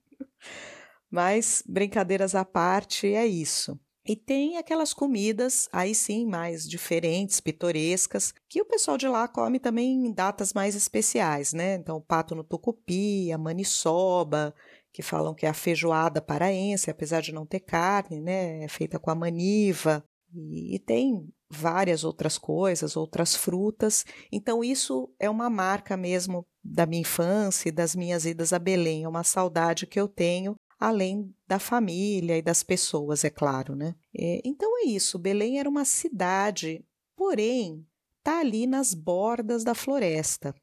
Mas, 1.11 1.61
brincadeiras 1.67 2.33
à 2.33 2.45
parte, 2.45 3.13
é 3.13 3.25
isso. 3.25 3.77
E 4.09 4.15
tem 4.15 4.57
aquelas 4.57 4.91
comidas, 4.91 5.69
aí 5.71 5.93
sim, 5.93 6.25
mais 6.25 6.67
diferentes, 6.67 7.39
pitorescas, 7.39 8.33
que 8.49 8.59
o 8.59 8.65
pessoal 8.65 8.97
de 8.97 9.07
lá 9.07 9.27
come 9.27 9.59
também 9.59 10.07
em 10.07 10.11
datas 10.11 10.51
mais 10.51 10.73
especiais, 10.73 11.53
né? 11.53 11.75
Então, 11.75 12.01
pato 12.01 12.33
no 12.33 12.43
tucupi, 12.43 13.31
a 13.31 13.37
maniçoba, 13.37 14.51
que 14.91 15.03
falam 15.03 15.35
que 15.35 15.45
é 15.45 15.49
a 15.49 15.53
feijoada 15.53 16.19
paraense, 16.19 16.89
apesar 16.89 17.21
de 17.21 17.31
não 17.31 17.45
ter 17.45 17.59
carne, 17.59 18.19
né? 18.19 18.63
É 18.63 18.67
feita 18.67 18.97
com 18.97 19.11
a 19.11 19.15
maniva. 19.15 20.03
E, 20.33 20.73
e 20.73 20.79
tem 20.79 21.29
várias 21.47 22.03
outras 22.03 22.35
coisas, 22.35 22.97
outras 22.97 23.35
frutas. 23.35 24.07
Então, 24.31 24.63
isso 24.63 25.07
é 25.19 25.29
uma 25.29 25.51
marca 25.51 25.95
mesmo 25.95 26.43
da 26.63 26.87
minha 26.87 27.01
infância 27.01 27.69
e 27.69 27.71
das 27.71 27.95
minhas 27.95 28.25
idas 28.25 28.53
a 28.53 28.57
Belém, 28.57 29.03
é 29.03 29.07
uma 29.07 29.23
saudade 29.23 29.85
que 29.85 29.99
eu 29.99 30.07
tenho 30.07 30.55
além 30.79 31.35
da 31.47 31.59
família 31.59 32.37
e 32.37 32.41
das 32.41 32.63
pessoas, 32.63 33.23
é 33.23 33.29
claro, 33.29 33.75
né? 33.75 33.95
É, 34.17 34.41
então 34.45 34.77
é 34.79 34.87
isso. 34.87 35.19
Belém 35.19 35.59
era 35.59 35.69
uma 35.69 35.85
cidade, 35.85 36.85
porém 37.15 37.85
está 38.19 38.39
ali 38.39 38.65
nas 38.65 38.93
bordas 38.93 39.63
da 39.63 39.75
floresta. 39.75 40.55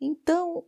Então 0.00 0.64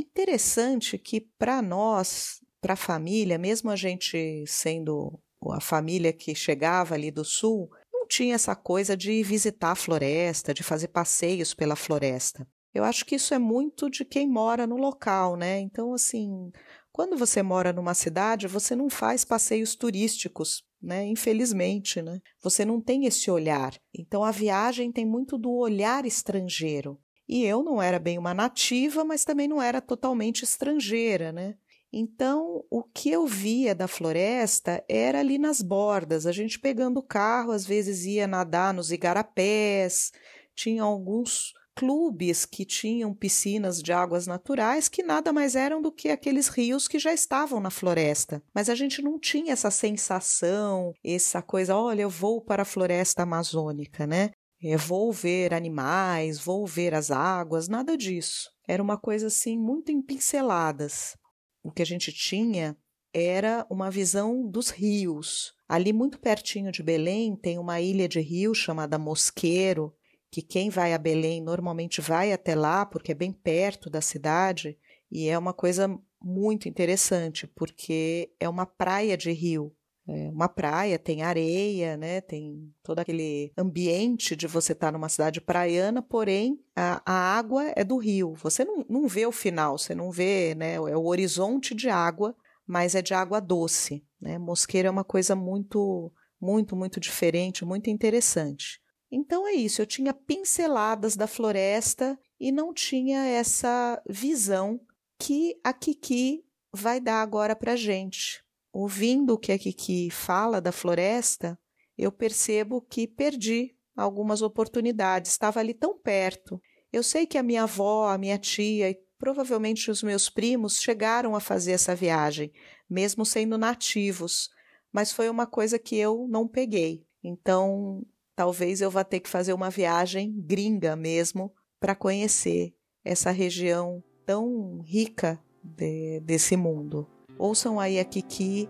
interessante 0.00 0.96
que 0.96 1.20
para 1.20 1.60
nós, 1.60 2.40
para 2.60 2.74
a 2.74 2.76
família, 2.76 3.38
mesmo 3.38 3.70
a 3.70 3.76
gente 3.76 4.44
sendo 4.46 5.18
a 5.50 5.60
família 5.60 6.12
que 6.12 6.34
chegava 6.34 6.94
ali 6.94 7.10
do 7.10 7.24
sul, 7.24 7.70
não 7.92 8.06
tinha 8.06 8.34
essa 8.34 8.54
coisa 8.54 8.96
de 8.96 9.22
visitar 9.22 9.72
a 9.72 9.76
floresta, 9.76 10.54
de 10.54 10.62
fazer 10.62 10.88
passeios 10.88 11.54
pela 11.54 11.76
floresta. 11.76 12.46
Eu 12.74 12.84
acho 12.84 13.04
que 13.04 13.16
isso 13.16 13.34
é 13.34 13.38
muito 13.38 13.90
de 13.90 14.04
quem 14.04 14.28
mora 14.28 14.66
no 14.66 14.76
local, 14.76 15.36
né? 15.36 15.58
Então, 15.58 15.94
assim, 15.94 16.52
quando 16.98 17.16
você 17.16 17.44
mora 17.44 17.72
numa 17.72 17.94
cidade, 17.94 18.48
você 18.48 18.74
não 18.74 18.90
faz 18.90 19.24
passeios 19.24 19.76
turísticos, 19.76 20.64
né? 20.82 21.06
Infelizmente, 21.06 22.02
né? 22.02 22.20
Você 22.42 22.64
não 22.64 22.80
tem 22.80 23.06
esse 23.06 23.30
olhar. 23.30 23.72
Então 23.96 24.24
a 24.24 24.32
viagem 24.32 24.90
tem 24.90 25.06
muito 25.06 25.38
do 25.38 25.48
olhar 25.48 26.04
estrangeiro. 26.04 26.98
E 27.28 27.44
eu 27.44 27.62
não 27.62 27.80
era 27.80 28.00
bem 28.00 28.18
uma 28.18 28.34
nativa, 28.34 29.04
mas 29.04 29.24
também 29.24 29.46
não 29.46 29.62
era 29.62 29.80
totalmente 29.80 30.42
estrangeira, 30.42 31.30
né? 31.30 31.54
Então, 31.92 32.64
o 32.68 32.82
que 32.82 33.08
eu 33.12 33.28
via 33.28 33.76
da 33.76 33.86
floresta 33.86 34.84
era 34.88 35.20
ali 35.20 35.38
nas 35.38 35.62
bordas, 35.62 36.26
a 36.26 36.32
gente 36.32 36.58
pegando 36.58 36.98
o 36.98 37.06
carro, 37.06 37.52
às 37.52 37.64
vezes 37.64 38.06
ia 38.06 38.26
nadar 38.26 38.74
nos 38.74 38.90
igarapés, 38.90 40.10
tinha 40.52 40.82
alguns 40.82 41.52
clubes 41.78 42.44
que 42.44 42.64
tinham 42.64 43.14
piscinas 43.14 43.80
de 43.80 43.92
águas 43.92 44.26
naturais 44.26 44.88
que 44.88 45.00
nada 45.00 45.32
mais 45.32 45.54
eram 45.54 45.80
do 45.80 45.92
que 45.92 46.08
aqueles 46.08 46.48
rios 46.48 46.88
que 46.88 46.98
já 46.98 47.14
estavam 47.14 47.60
na 47.60 47.70
floresta. 47.70 48.42
Mas 48.52 48.68
a 48.68 48.74
gente 48.74 49.00
não 49.00 49.16
tinha 49.16 49.52
essa 49.52 49.70
sensação, 49.70 50.92
essa 51.04 51.40
coisa, 51.40 51.76
olha, 51.76 52.02
eu 52.02 52.10
vou 52.10 52.40
para 52.40 52.62
a 52.62 52.66
floresta 52.66 53.22
amazônica, 53.22 54.08
né? 54.08 54.30
Eu 54.60 54.76
vou 54.76 55.12
ver 55.12 55.54
animais, 55.54 56.40
vou 56.40 56.66
ver 56.66 56.96
as 56.96 57.12
águas, 57.12 57.68
nada 57.68 57.96
disso. 57.96 58.50
Era 58.66 58.82
uma 58.82 58.98
coisa 58.98 59.28
assim 59.28 59.56
muito 59.56 59.92
em 59.92 60.02
pinceladas. 60.02 61.16
O 61.62 61.70
que 61.70 61.80
a 61.80 61.86
gente 61.86 62.12
tinha 62.12 62.76
era 63.14 63.64
uma 63.70 63.88
visão 63.88 64.44
dos 64.44 64.70
rios. 64.70 65.52
Ali, 65.68 65.92
muito 65.92 66.18
pertinho 66.18 66.72
de 66.72 66.82
Belém, 66.82 67.36
tem 67.36 67.56
uma 67.56 67.80
ilha 67.80 68.08
de 68.08 68.18
rio 68.18 68.52
chamada 68.52 68.98
Mosqueiro, 68.98 69.94
que 70.30 70.42
quem 70.42 70.70
vai 70.70 70.92
a 70.92 70.98
Belém 70.98 71.40
normalmente 71.40 72.00
vai 72.00 72.32
até 72.32 72.54
lá, 72.54 72.84
porque 72.84 73.12
é 73.12 73.14
bem 73.14 73.32
perto 73.32 73.88
da 73.88 74.00
cidade, 74.00 74.78
e 75.10 75.28
é 75.28 75.38
uma 75.38 75.54
coisa 75.54 75.88
muito 76.22 76.68
interessante, 76.68 77.46
porque 77.46 78.30
é 78.38 78.48
uma 78.48 78.66
praia 78.66 79.16
de 79.16 79.32
rio. 79.32 79.74
É 80.10 80.30
uma 80.30 80.48
praia, 80.48 80.98
tem 80.98 81.22
areia, 81.22 81.94
né? 81.94 82.22
tem 82.22 82.72
todo 82.82 82.98
aquele 82.98 83.52
ambiente 83.58 84.34
de 84.34 84.46
você 84.46 84.72
estar 84.72 84.90
numa 84.90 85.08
cidade 85.08 85.38
praiana, 85.38 86.00
porém 86.00 86.58
a, 86.74 87.02
a 87.04 87.36
água 87.36 87.70
é 87.76 87.84
do 87.84 87.98
rio. 87.98 88.32
Você 88.36 88.64
não, 88.64 88.86
não 88.88 89.06
vê 89.06 89.26
o 89.26 89.32
final, 89.32 89.76
você 89.76 89.94
não 89.94 90.10
vê 90.10 90.54
né? 90.54 90.76
é 90.76 90.96
o 90.96 91.04
horizonte 91.04 91.74
de 91.74 91.90
água, 91.90 92.34
mas 92.66 92.94
é 92.94 93.02
de 93.02 93.12
água 93.12 93.38
doce. 93.38 94.02
Né? 94.18 94.38
Mosqueiro 94.38 94.88
é 94.88 94.90
uma 94.90 95.04
coisa 95.04 95.36
muito, 95.36 96.10
muito, 96.40 96.74
muito 96.74 96.98
diferente, 96.98 97.66
muito 97.66 97.90
interessante. 97.90 98.80
Então 99.10 99.46
é 99.46 99.52
isso, 99.52 99.80
eu 99.80 99.86
tinha 99.86 100.12
pinceladas 100.12 101.16
da 101.16 101.26
floresta 101.26 102.18
e 102.38 102.52
não 102.52 102.74
tinha 102.74 103.24
essa 103.24 104.02
visão 104.08 104.80
que 105.18 105.58
a 105.64 105.72
Kiki 105.72 106.44
vai 106.72 107.00
dar 107.00 107.22
agora 107.22 107.56
para 107.56 107.74
gente. 107.74 108.44
Ouvindo 108.72 109.34
o 109.34 109.38
que 109.38 109.50
a 109.50 109.58
Kiki 109.58 110.10
fala 110.10 110.60
da 110.60 110.70
floresta, 110.70 111.58
eu 111.96 112.12
percebo 112.12 112.82
que 112.82 113.08
perdi 113.08 113.74
algumas 113.96 114.42
oportunidades, 114.42 115.32
estava 115.32 115.58
ali 115.58 115.74
tão 115.74 115.98
perto. 115.98 116.60
Eu 116.92 117.02
sei 117.02 117.26
que 117.26 117.36
a 117.36 117.42
minha 117.42 117.64
avó, 117.64 118.08
a 118.08 118.16
minha 118.16 118.38
tia 118.38 118.90
e 118.90 118.98
provavelmente 119.18 119.90
os 119.90 120.02
meus 120.02 120.30
primos 120.30 120.80
chegaram 120.80 121.34
a 121.34 121.40
fazer 121.40 121.72
essa 121.72 121.94
viagem, 121.94 122.52
mesmo 122.88 123.26
sendo 123.26 123.58
nativos, 123.58 124.48
mas 124.92 125.10
foi 125.10 125.28
uma 125.28 125.46
coisa 125.46 125.78
que 125.78 125.96
eu 125.96 126.26
não 126.28 126.46
peguei. 126.46 127.04
Então, 127.22 128.06
talvez 128.38 128.80
eu 128.80 128.88
vá 128.88 129.02
ter 129.02 129.18
que 129.18 129.28
fazer 129.28 129.52
uma 129.52 129.68
viagem 129.68 130.32
gringa 130.32 130.94
mesmo 130.94 131.52
para 131.80 131.96
conhecer 131.96 132.72
essa 133.04 133.32
região 133.32 134.00
tão 134.24 134.80
rica 134.84 135.40
de, 135.60 136.20
desse 136.20 136.56
mundo. 136.56 137.04
Ouçam 137.36 137.80
aí 137.80 137.98
a 137.98 138.04
Kiki 138.04 138.68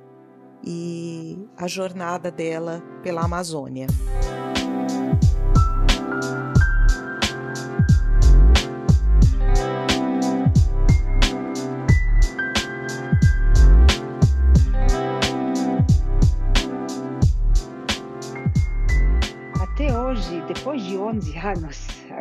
e 0.65 1.39
a 1.55 1.69
jornada 1.69 2.31
dela 2.31 2.83
pela 3.03 3.23
Amazônia. 3.23 3.89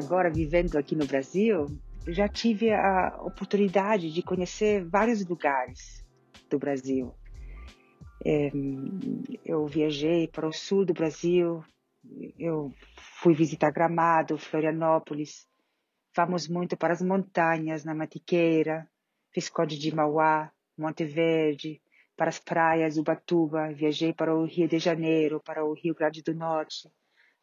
Agora 0.07 0.29
vivendo 0.29 0.77
aqui 0.77 0.95
no 0.95 1.05
Brasil, 1.05 1.67
já 2.07 2.29
tive 2.29 2.71
a 2.71 3.19
oportunidade 3.23 4.09
de 4.09 4.23
conhecer 4.23 4.85
vários 4.85 5.27
lugares 5.27 6.01
do 6.49 6.57
Brasil. 6.57 7.13
É, 8.25 8.49
eu 9.43 9.65
viajei 9.67 10.25
para 10.29 10.47
o 10.47 10.53
sul 10.53 10.85
do 10.85 10.93
Brasil, 10.93 11.61
eu 12.39 12.73
fui 13.21 13.33
visitar 13.33 13.69
Gramado, 13.69 14.37
Florianópolis, 14.37 15.45
vamos 16.15 16.47
muito 16.47 16.77
para 16.77 16.93
as 16.93 17.01
montanhas, 17.01 17.83
na 17.83 17.93
Matiqueira, 17.93 18.89
Visconde 19.35 19.77
de 19.77 19.93
Mauá, 19.93 20.49
Monte 20.77 21.03
Verde, 21.03 21.81
para 22.15 22.29
as 22.29 22.39
praias 22.39 22.97
Ubatuba, 22.97 23.73
viajei 23.73 24.13
para 24.13 24.33
o 24.33 24.45
Rio 24.45 24.69
de 24.69 24.79
Janeiro, 24.79 25.41
para 25.43 25.65
o 25.65 25.73
Rio 25.73 25.93
Grande 25.93 26.23
do 26.23 26.33
Norte, 26.33 26.89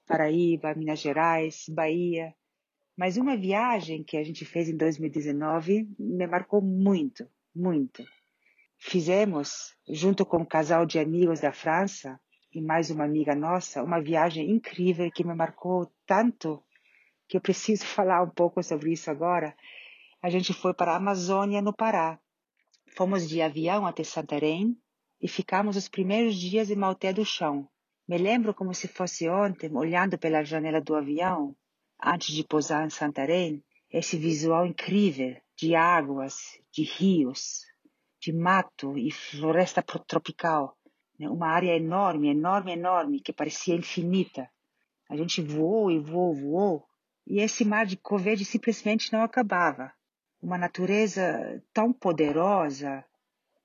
Paraíba, 0.07 0.75
Minas 0.75 1.01
Gerais, 1.01 1.67
Bahia. 1.69 2.35
Mas 2.97 3.17
uma 3.17 3.37
viagem 3.37 4.05
que 4.05 4.17
a 4.17 4.23
gente 4.23 4.45
fez 4.45 4.69
em 4.69 4.77
2019 4.77 5.89
me 5.99 6.27
marcou 6.29 6.63
muito, 6.63 7.29
muito. 7.55 8.05
Fizemos, 8.79 9.75
junto 9.89 10.25
com 10.25 10.39
um 10.39 10.45
casal 10.45 10.87
de 10.87 11.01
amigos 11.01 11.41
da 11.41 11.53
França 11.53 12.21
e 12.53 12.61
mais 12.61 12.91
uma 12.91 13.05
amiga 13.05 13.35
nossa, 13.35 13.83
uma 13.83 14.01
viagem 14.01 14.49
incrível 14.49 15.11
que 15.11 15.25
me 15.25 15.35
marcou 15.35 15.93
tanto 16.07 16.63
que 17.27 17.37
eu 17.37 17.41
preciso 17.41 17.85
falar 17.87 18.23
um 18.23 18.31
pouco 18.31 18.63
sobre 18.63 18.93
isso 18.93 19.11
agora. 19.11 19.57
A 20.23 20.31
gente 20.31 20.53
foi 20.53 20.73
para 20.73 20.93
a 20.93 20.97
Amazônia, 20.97 21.61
no 21.61 21.73
Pará. 21.73 22.21
Fomos 22.97 23.29
de 23.29 23.43
avião 23.43 23.87
até 23.87 24.05
Santarém 24.05 24.79
e 25.21 25.27
ficamos 25.27 25.77
os 25.77 25.89
primeiros 25.89 26.37
dias 26.37 26.71
em 26.71 26.77
Malté 26.77 27.13
do 27.13 27.25
Chão. 27.25 27.69
Me 28.07 28.19
lembro 28.19 28.55
como 28.55 28.73
se 28.73 28.87
fosse 28.87 29.29
ontem, 29.29 29.75
olhando 29.75 30.17
pela 30.17 30.45
janela 30.45 30.81
do 30.81 30.95
avião, 30.95 31.57
antes 32.05 32.35
de 32.35 32.45
pousar 32.45 32.87
em 32.87 32.91
Santarém, 32.91 33.65
esse 33.91 34.17
visual 34.17 34.67
incrível 34.67 35.37
de 35.57 35.75
águas, 35.75 36.61
de 36.71 36.83
rios, 36.83 37.63
de 38.21 38.33
mato 38.33 38.99
e 38.99 39.11
floresta 39.11 39.83
tropical. 39.83 40.77
Né? 41.19 41.29
Uma 41.29 41.49
área 41.49 41.77
enorme, 41.77 42.29
enorme, 42.29 42.73
enorme, 42.73 43.21
que 43.21 43.33
parecia 43.33 43.75
infinita. 43.75 44.51
A 45.09 45.17
gente 45.17 45.41
voou 45.41 45.91
e 45.91 45.99
voou, 45.99 46.35
voou, 46.35 46.85
e 47.27 47.41
esse 47.41 47.65
mar 47.65 47.87
de 47.87 47.97
Coverde 47.97 48.45
simplesmente 48.45 49.13
não 49.13 49.23
acabava 49.23 49.93
uma 50.43 50.59
natureza 50.59 51.63
tão 51.73 51.91
poderosa 51.93 53.03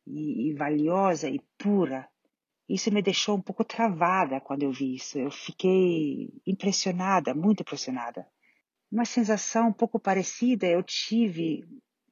e, 0.08 0.50
e 0.50 0.54
valiosa 0.54 1.30
e 1.30 1.40
pura. 1.58 2.08
Isso 2.70 2.94
me 2.94 3.02
deixou 3.02 3.36
um 3.36 3.42
pouco 3.42 3.64
travada 3.64 4.40
quando 4.40 4.62
eu 4.64 4.72
vi 4.72 4.96
isso. 4.96 5.18
Eu 5.18 5.32
fiquei 5.32 6.30
impressionada, 6.46 7.34
muito 7.34 7.62
impressionada. 7.62 8.28
Uma 8.92 9.06
sensação 9.06 9.70
um 9.70 9.74
pouco 9.74 10.00
parecida 10.00 10.68
eu 10.68 10.84
tive 10.84 11.66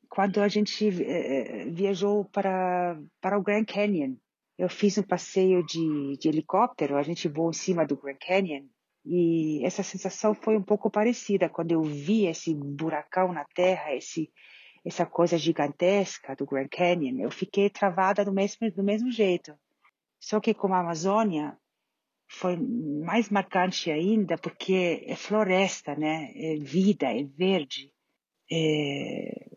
quando 0.09 0.41
a 0.41 0.47
gente 0.47 0.87
eh, 1.03 1.65
viajou 1.69 2.25
para, 2.25 2.99
para 3.21 3.37
o 3.37 3.43
Grand 3.43 3.65
Canyon. 3.65 4.15
Eu 4.57 4.67
fiz 4.69 4.97
um 4.97 5.03
passeio 5.03 5.63
de, 5.63 6.17
de 6.17 6.27
helicóptero, 6.27 6.97
a 6.97 7.03
gente 7.03 7.27
voou 7.27 7.51
em 7.51 7.53
cima 7.53 7.85
do 7.85 7.95
Grand 7.95 8.17
Canyon 8.17 8.65
e 9.05 9.63
essa 9.63 9.83
sensação 9.83 10.33
foi 10.33 10.57
um 10.57 10.63
pouco 10.63 10.89
parecida 10.89 11.47
quando 11.47 11.71
eu 11.71 11.83
vi 11.83 12.25
esse 12.25 12.55
buracão 12.55 13.31
na 13.31 13.45
terra, 13.53 13.95
esse 13.95 14.31
essa 14.83 15.05
coisa 15.05 15.37
gigantesca 15.37 16.33
do 16.35 16.45
Grand 16.45 16.69
Canyon, 16.69 17.19
eu 17.19 17.29
fiquei 17.29 17.69
travada 17.69 18.23
do 18.23 18.31
mesmo, 18.31 18.71
do 18.71 18.83
mesmo 18.83 19.11
jeito. 19.11 19.53
Só 20.19 20.39
que 20.39 20.53
com 20.53 20.73
a 20.73 20.79
Amazônia 20.79 21.57
foi 22.29 22.57
mais 22.57 23.29
marcante 23.29 23.89
ainda 23.89 24.37
porque 24.37 25.03
é 25.07 25.15
floresta, 25.15 25.95
né? 25.95 26.31
É 26.35 26.55
vida, 26.57 27.07
é 27.07 27.23
verde. 27.23 27.93
É, 28.51 29.49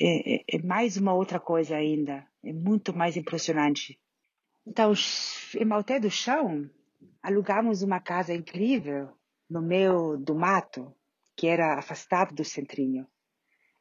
é, 0.00 0.34
é, 0.34 0.44
é 0.48 0.62
mais 0.62 0.96
uma 0.96 1.14
outra 1.14 1.38
coisa 1.38 1.76
ainda. 1.76 2.26
É 2.44 2.52
muito 2.52 2.96
mais 2.96 3.16
impressionante. 3.16 3.98
Então, 4.66 4.92
em 5.58 5.64
Malté 5.64 6.00
do 6.00 6.10
Chão, 6.10 6.68
alugamos 7.22 7.82
uma 7.82 8.00
casa 8.00 8.34
incrível 8.34 9.10
no 9.48 9.60
meio 9.60 10.16
do 10.16 10.34
mato, 10.34 10.94
que 11.36 11.46
era 11.46 11.78
afastado 11.78 12.34
do 12.34 12.44
centrinho. 12.44 13.06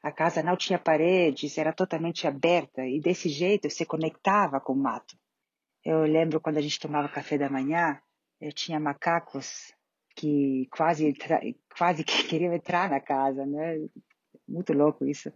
A 0.03 0.11
casa 0.11 0.41
não 0.41 0.57
tinha 0.57 0.79
paredes, 0.79 1.57
era 1.57 1.71
totalmente 1.71 2.27
aberta 2.27 2.85
e 2.85 2.99
desse 2.99 3.29
jeito 3.29 3.69
se 3.69 3.85
conectava 3.85 4.59
com 4.59 4.73
o 4.73 4.75
mato. 4.77 5.15
Eu 5.83 6.01
lembro 6.03 6.39
quando 6.39 6.57
a 6.57 6.61
gente 6.61 6.79
tomava 6.79 7.09
café 7.09 7.37
da 7.37 7.49
manhã, 7.49 7.99
eu 8.39 8.51
tinha 8.51 8.79
macacos 8.79 9.73
que 10.15 10.67
quase 10.71 11.13
quase 11.77 12.03
que 12.03 12.23
queriam 12.27 12.53
entrar 12.53 12.89
na 12.89 12.99
casa, 12.99 13.45
né? 13.45 13.77
Muito 14.47 14.73
louco 14.73 15.05
isso. 15.05 15.31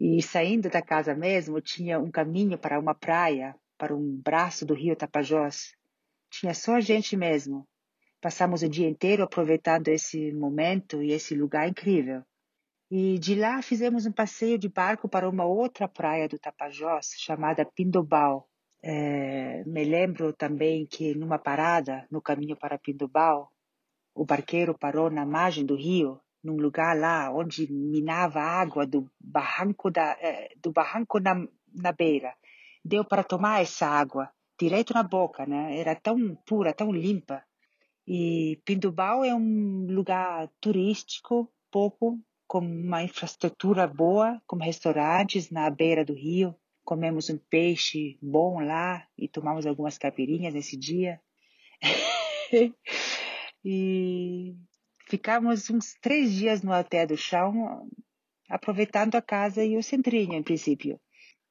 E 0.00 0.20
saindo 0.22 0.68
da 0.68 0.82
casa 0.82 1.14
mesmo, 1.14 1.60
tinha 1.60 1.98
um 1.98 2.10
caminho 2.10 2.58
para 2.58 2.78
uma 2.78 2.94
praia, 2.94 3.54
para 3.78 3.94
um 3.94 4.20
braço 4.20 4.66
do 4.66 4.74
rio 4.74 4.96
Tapajós. 4.96 5.76
Tinha 6.30 6.54
só 6.54 6.76
a 6.76 6.80
gente 6.80 7.16
mesmo. 7.16 7.68
Passamos 8.20 8.62
o 8.62 8.68
dia 8.68 8.88
inteiro 8.88 9.22
aproveitando 9.22 9.88
esse 9.88 10.32
momento 10.32 11.02
e 11.02 11.12
esse 11.12 11.34
lugar 11.34 11.68
incrível. 11.68 12.22
E 12.90 13.18
de 13.18 13.34
lá 13.34 13.62
fizemos 13.62 14.06
um 14.06 14.12
passeio 14.12 14.58
de 14.58 14.68
barco 14.68 15.08
para 15.08 15.28
uma 15.28 15.44
outra 15.44 15.88
praia 15.88 16.28
do 16.28 16.38
Tapajós, 16.38 17.14
chamada 17.16 17.64
Pindobal. 17.64 18.48
É, 18.82 19.62
me 19.64 19.84
lembro 19.84 20.32
também 20.32 20.86
que 20.86 21.14
numa 21.14 21.38
parada 21.38 22.06
no 22.10 22.20
caminho 22.20 22.56
para 22.56 22.78
Pindobal, 22.78 23.52
o 24.14 24.24
barqueiro 24.24 24.76
parou 24.76 25.08
na 25.10 25.24
margem 25.24 25.64
do 25.64 25.76
rio, 25.76 26.20
num 26.42 26.56
lugar 26.56 26.98
lá 26.98 27.32
onde 27.32 27.72
minava 27.72 28.40
água 28.40 28.84
do 28.86 29.08
barranco 29.20 29.90
da, 29.90 30.16
é, 30.20 30.52
do 30.60 30.72
barranco 30.72 31.20
na, 31.20 31.46
na 31.72 31.92
beira. 31.92 32.34
Deu 32.84 33.04
para 33.04 33.22
tomar 33.22 33.62
essa 33.62 33.86
água 33.86 34.28
direto 34.58 34.92
na 34.92 35.02
boca, 35.02 35.46
né? 35.46 35.78
Era 35.78 35.94
tão 35.94 36.34
pura, 36.46 36.74
tão 36.74 36.90
limpa. 36.92 37.42
E 38.06 38.60
Pindubal 38.64 39.24
é 39.24 39.34
um 39.34 39.86
lugar 39.88 40.48
turístico 40.60 41.48
pouco 41.70 42.18
com 42.46 42.58
uma 42.58 43.02
infraestrutura 43.02 43.86
boa, 43.86 44.42
como 44.46 44.64
restaurantes 44.64 45.50
na 45.50 45.70
beira 45.70 46.04
do 46.04 46.12
rio. 46.12 46.54
Comemos 46.84 47.30
um 47.30 47.38
peixe 47.38 48.18
bom 48.20 48.60
lá 48.60 49.06
e 49.16 49.28
tomamos 49.28 49.66
algumas 49.66 49.98
caipirinhas 49.98 50.54
nesse 50.54 50.76
dia. 50.76 51.20
e 53.64 54.54
ficamos 55.08 55.70
uns 55.70 55.94
três 56.00 56.32
dias 56.32 56.62
no 56.62 56.72
Hotel 56.72 57.06
do 57.06 57.16
Chão, 57.16 57.88
aproveitando 58.48 59.14
a 59.14 59.22
casa 59.22 59.64
e 59.64 59.76
o 59.76 59.82
centrinho, 59.82 60.34
em 60.34 60.42
princípio. 60.42 61.00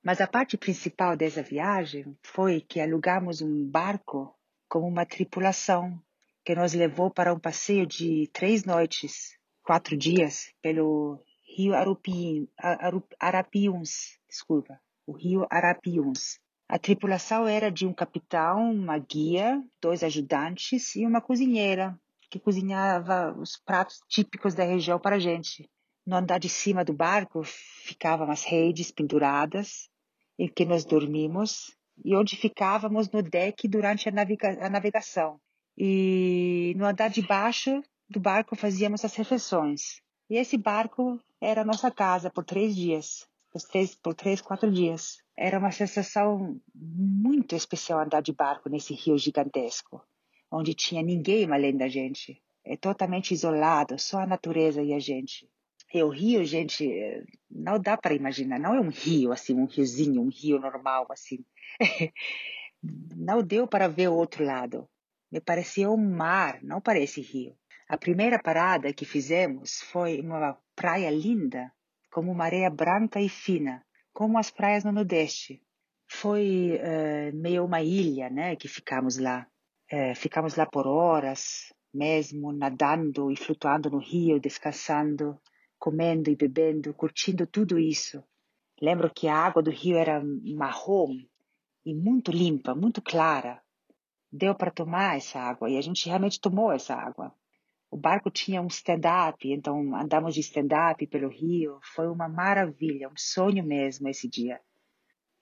Mas 0.04 0.20
a 0.20 0.28
parte 0.28 0.58
principal 0.58 1.16
dessa 1.16 1.44
viagem 1.44 2.18
foi 2.24 2.62
que 2.62 2.80
alugamos 2.80 3.42
um 3.42 3.70
barco 3.70 4.36
com 4.68 4.80
uma 4.80 5.06
tripulação 5.06 6.02
que 6.44 6.56
nos 6.56 6.74
levou 6.74 7.12
para 7.12 7.34
um 7.34 7.40
passeio 7.40 7.86
de 7.86 8.28
três 8.34 8.66
noites 8.66 9.38
quatro 9.64 9.96
dias 9.96 10.52
pelo 10.62 11.24
rio 11.56 11.76
Arupi, 11.76 12.50
Arapiuns, 13.20 14.18
desculpa, 14.28 14.80
o 15.06 15.12
rio 15.12 15.46
Arapiuns. 15.50 16.40
A 16.68 16.80
tripulação 16.80 17.48
era 17.48 17.70
de 17.70 17.86
um 17.86 17.94
capitão, 17.94 18.72
uma 18.72 18.98
guia, 18.98 19.62
dois 19.82 20.04
ajudantes 20.04 20.96
e 20.96 21.06
uma 21.06 21.20
cozinheira 21.20 22.00
que 22.30 22.40
cozinhava 22.40 23.36
os 23.38 23.58
pratos 23.58 24.00
típicos 24.08 24.54
da 24.54 24.64
região 24.64 24.98
para 24.98 25.18
a 25.18 25.20
gente. 25.20 25.70
No 26.06 26.16
andar 26.16 26.40
de 26.40 26.48
cima 26.48 26.84
do 26.84 26.94
barco 26.94 27.44
ficavam 27.44 28.32
as 28.32 28.44
redes 28.44 28.90
penduradas 28.90 29.90
em 30.40 30.48
que 30.48 30.66
nós 30.66 30.86
dormimos 30.86 31.76
e 32.04 32.16
onde 32.16 32.36
ficávamos 32.36 33.12
no 33.12 33.22
deck 33.22 33.68
durante 33.68 34.08
a, 34.08 34.12
navega 34.12 34.66
a 34.66 34.70
navegação. 34.70 35.40
E 35.78 36.74
no 36.78 36.86
andar 36.86 37.10
de 37.10 37.22
baixo 37.22 37.84
do 38.10 38.20
barco 38.20 38.56
fazíamos 38.56 39.04
as 39.06 39.16
refeições. 39.16 40.02
E 40.30 40.38
esse 40.38 40.58
barco 40.58 41.20
era 41.40 41.62
a 41.62 41.66
nossa 41.66 41.92
casa 41.92 42.30
por 42.30 42.46
três 42.46 42.76
dias, 42.76 43.28
por 43.52 43.62
três, 43.62 43.96
por 43.96 44.14
três, 44.16 44.42
quatro 44.42 44.72
dias. 44.72 45.18
Era 45.38 45.60
uma 45.60 45.72
sensação 45.72 46.60
muito 46.74 47.56
especial 47.56 48.00
andar 48.00 48.22
de 48.22 48.34
barco 48.34 48.70
nesse 48.70 48.94
rio 48.94 49.18
gigantesco, 49.18 50.02
onde 50.50 50.74
tinha 50.74 51.02
ninguém 51.02 51.52
além 51.52 51.76
da 51.76 51.88
gente. 51.88 52.42
É 52.64 52.78
totalmente 52.78 53.34
isolado, 53.34 54.00
só 54.00 54.20
a 54.20 54.28
natureza 54.28 54.82
e 54.82 54.94
a 54.94 55.00
gente. 55.00 55.50
E 55.94 56.02
o 56.02 56.10
rio, 56.10 56.46
gente, 56.46 56.88
não 57.50 57.78
dá 57.78 57.98
para 57.98 58.14
imaginar. 58.14 58.60
Não 58.60 58.74
é 58.74 58.80
um 58.80 58.90
rio 58.90 59.34
assim, 59.34 59.54
um 59.54 59.66
riozinho, 59.66 60.22
um 60.22 60.30
rio 60.30 60.60
normal 60.60 61.06
assim. 61.10 61.44
não 62.82 63.44
deu 63.44 63.68
para 63.68 63.90
ver 63.90 64.08
o 64.08 64.16
outro 64.16 64.46
lado. 64.46 64.88
Me 65.30 65.42
parecia 65.42 65.90
um 65.90 65.98
mar, 65.98 66.60
não 66.64 66.80
parece 66.80 67.22
rio. 67.22 67.58
A 67.88 67.98
primeira 67.98 68.40
parada 68.40 68.94
que 68.94 69.04
fizemos 69.04 69.82
foi 69.82 70.22
uma 70.22 70.58
praia 70.76 71.10
linda, 71.10 71.72
como 72.12 72.32
uma 72.32 72.44
areia 72.44 72.70
branca 72.70 73.20
e 73.20 73.30
fina, 73.30 73.84
como 74.14 74.38
as 74.38 74.52
praias 74.52 74.84
no 74.84 74.92
Nordeste. 74.92 75.62
Foi 76.08 76.78
uh, 76.78 77.36
meio 77.36 77.64
uma 77.64 77.82
ilha, 77.82 78.30
né, 78.30 78.56
que 78.56 78.68
ficamos 78.68 79.18
lá. 79.18 79.48
Uh, 79.92 80.14
ficamos 80.16 80.56
lá 80.56 80.66
por 80.66 80.86
horas, 80.86 81.74
mesmo 81.94 82.52
nadando 82.52 83.32
e 83.32 83.36
flutuando 83.36 83.90
no 83.90 84.00
rio, 84.00 84.40
descansando, 84.40 85.40
comendo 85.80 86.30
e 86.30 86.36
bebendo, 86.36 86.94
curtindo 86.94 87.48
tudo 87.48 87.80
isso. 87.80 88.24
Lembro 88.82 89.12
que 89.14 89.28
a 89.28 89.36
água 89.36 89.62
do 89.62 89.72
rio 89.72 89.98
era 89.98 90.22
marrom 90.56 91.16
e 91.86 91.94
muito 91.94 92.32
limpa, 92.32 92.76
muito 92.76 93.02
clara. 93.02 93.62
Deu 94.32 94.56
para 94.56 94.72
tomar 94.72 95.18
essa 95.18 95.40
água 95.40 95.70
e 95.70 95.78
a 95.78 95.82
gente 95.82 96.08
realmente 96.08 96.40
tomou 96.40 96.72
essa 96.72 96.94
água. 96.96 97.34
O 97.92 97.98
barco 97.98 98.32
tinha 98.32 98.62
um 98.62 98.68
stand-up, 98.68 99.52
então 99.52 99.94
andamos 99.94 100.34
de 100.34 100.40
stand-up 100.40 101.06
pelo 101.08 101.28
rio. 101.28 101.78
Foi 101.94 102.08
uma 102.08 102.30
maravilha, 102.30 103.10
um 103.10 103.18
sonho 103.18 103.62
mesmo 103.66 104.08
esse 104.08 104.30
dia. 104.30 104.62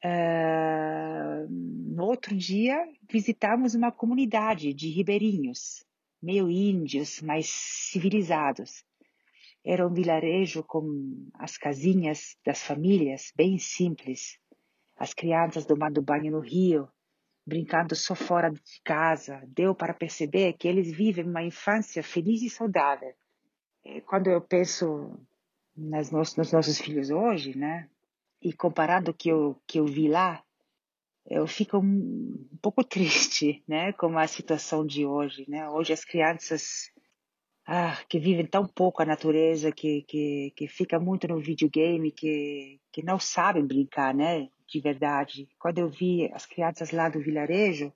Uh, 0.04 1.48
no 1.48 2.06
outro 2.06 2.36
dia, 2.36 2.84
visitamos 3.08 3.76
uma 3.76 3.92
comunidade 3.92 4.74
de 4.74 4.90
ribeirinhos, 4.90 5.86
meio 6.20 6.50
índios, 6.50 7.22
mas 7.22 7.48
civilizados. 7.48 8.84
Era 9.64 9.88
um 9.88 9.94
vilarejo 9.94 10.64
com 10.64 11.30
as 11.36 11.56
casinhas 11.56 12.36
das 12.44 12.64
famílias, 12.64 13.32
bem 13.36 13.60
simples. 13.60 14.40
As 14.98 15.14
crianças 15.14 15.68
tomando 15.68 16.02
banho 16.02 16.32
no 16.32 16.40
rio, 16.40 16.90
brincando 17.50 17.96
só 17.96 18.14
fora 18.14 18.52
de 18.52 18.82
casa, 18.84 19.44
deu 19.48 19.74
para 19.74 19.94
perceber 19.94 20.54
que 20.54 20.68
eles 20.68 20.92
vivem 20.92 21.26
uma 21.26 21.44
infância 21.44 22.04
feliz 22.04 22.42
e 22.44 22.50
saudável. 22.50 23.14
Quando 24.06 24.28
eu 24.28 24.40
penso 24.40 25.20
nas 25.76 26.12
nos, 26.12 26.36
nos 26.36 26.52
nossos 26.52 26.80
filhos 26.80 27.10
hoje, 27.10 27.58
né, 27.58 27.90
e 28.42 28.54
comparando 28.54 29.12
o 29.12 29.14
que 29.14 29.30
eu 29.30 29.60
que 29.66 29.80
eu 29.80 29.86
vi 29.86 30.08
lá, 30.08 30.44
eu 31.26 31.48
fico 31.48 31.78
um, 31.78 32.48
um 32.54 32.58
pouco 32.62 32.84
triste, 32.86 33.64
né, 33.68 33.92
com 33.94 34.18
a 34.18 34.28
situação 34.28 34.86
de 34.86 35.06
hoje, 35.06 35.46
né? 35.48 35.68
Hoje 35.70 35.94
as 35.94 36.06
crianças 36.06 36.92
ah, 37.66 37.98
que 38.10 38.20
vivem 38.20 38.46
tão 38.46 38.66
pouco 38.68 39.02
a 39.02 39.06
natureza, 39.06 39.72
que, 39.72 40.04
que, 40.08 40.52
que 40.56 40.68
fica 40.68 41.00
muito 41.00 41.28
no 41.28 41.40
videogame, 41.40 42.12
que, 42.12 42.80
que 42.92 43.04
não 43.04 43.20
sabem 43.20 43.66
brincar, 43.66 44.14
né? 44.14 44.50
De 44.70 44.80
verdade. 44.80 45.50
Quando 45.58 45.80
eu 45.80 45.90
vi 45.90 46.32
as 46.32 46.46
crianças 46.46 46.92
lá 46.92 47.10
do 47.10 47.20
vilarejo, 47.20 47.92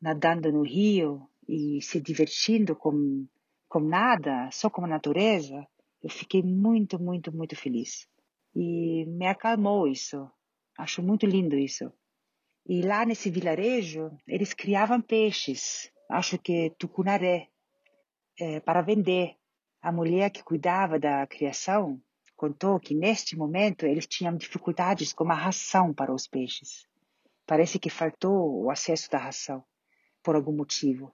nadando 0.00 0.50
no 0.50 0.62
rio 0.62 1.28
e 1.46 1.80
se 1.82 2.00
divertindo 2.00 2.74
com, 2.74 3.26
com 3.68 3.80
nada, 3.80 4.50
só 4.50 4.70
com 4.70 4.84
a 4.84 4.88
natureza, 4.88 5.66
eu 6.02 6.08
fiquei 6.08 6.42
muito, 6.42 6.98
muito, 6.98 7.34
muito 7.34 7.54
feliz. 7.54 8.08
E 8.54 9.04
me 9.06 9.26
acalmou 9.26 9.86
isso. 9.86 10.30
Acho 10.78 11.02
muito 11.02 11.26
lindo 11.26 11.56
isso. 11.56 11.92
E 12.66 12.80
lá 12.82 13.04
nesse 13.04 13.30
vilarejo, 13.30 14.10
eles 14.26 14.54
criavam 14.54 15.00
peixes. 15.00 15.92
Acho 16.10 16.38
que 16.38 16.70
tucunaré, 16.78 17.48
é, 18.40 18.60
para 18.60 18.80
vender. 18.80 19.36
A 19.82 19.92
mulher 19.92 20.30
que 20.30 20.42
cuidava 20.42 20.98
da 20.98 21.26
criação 21.26 22.00
contou 22.36 22.78
que 22.78 22.94
neste 22.94 23.36
momento 23.36 23.86
eles 23.86 24.06
tinham 24.06 24.36
dificuldades 24.36 25.12
com 25.12 25.30
a 25.30 25.34
ração 25.34 25.92
para 25.92 26.12
os 26.12 26.26
peixes. 26.26 26.86
Parece 27.46 27.78
que 27.78 27.88
faltou 27.88 28.64
o 28.64 28.70
acesso 28.70 29.10
da 29.10 29.18
ração, 29.18 29.64
por 30.22 30.36
algum 30.36 30.52
motivo. 30.52 31.12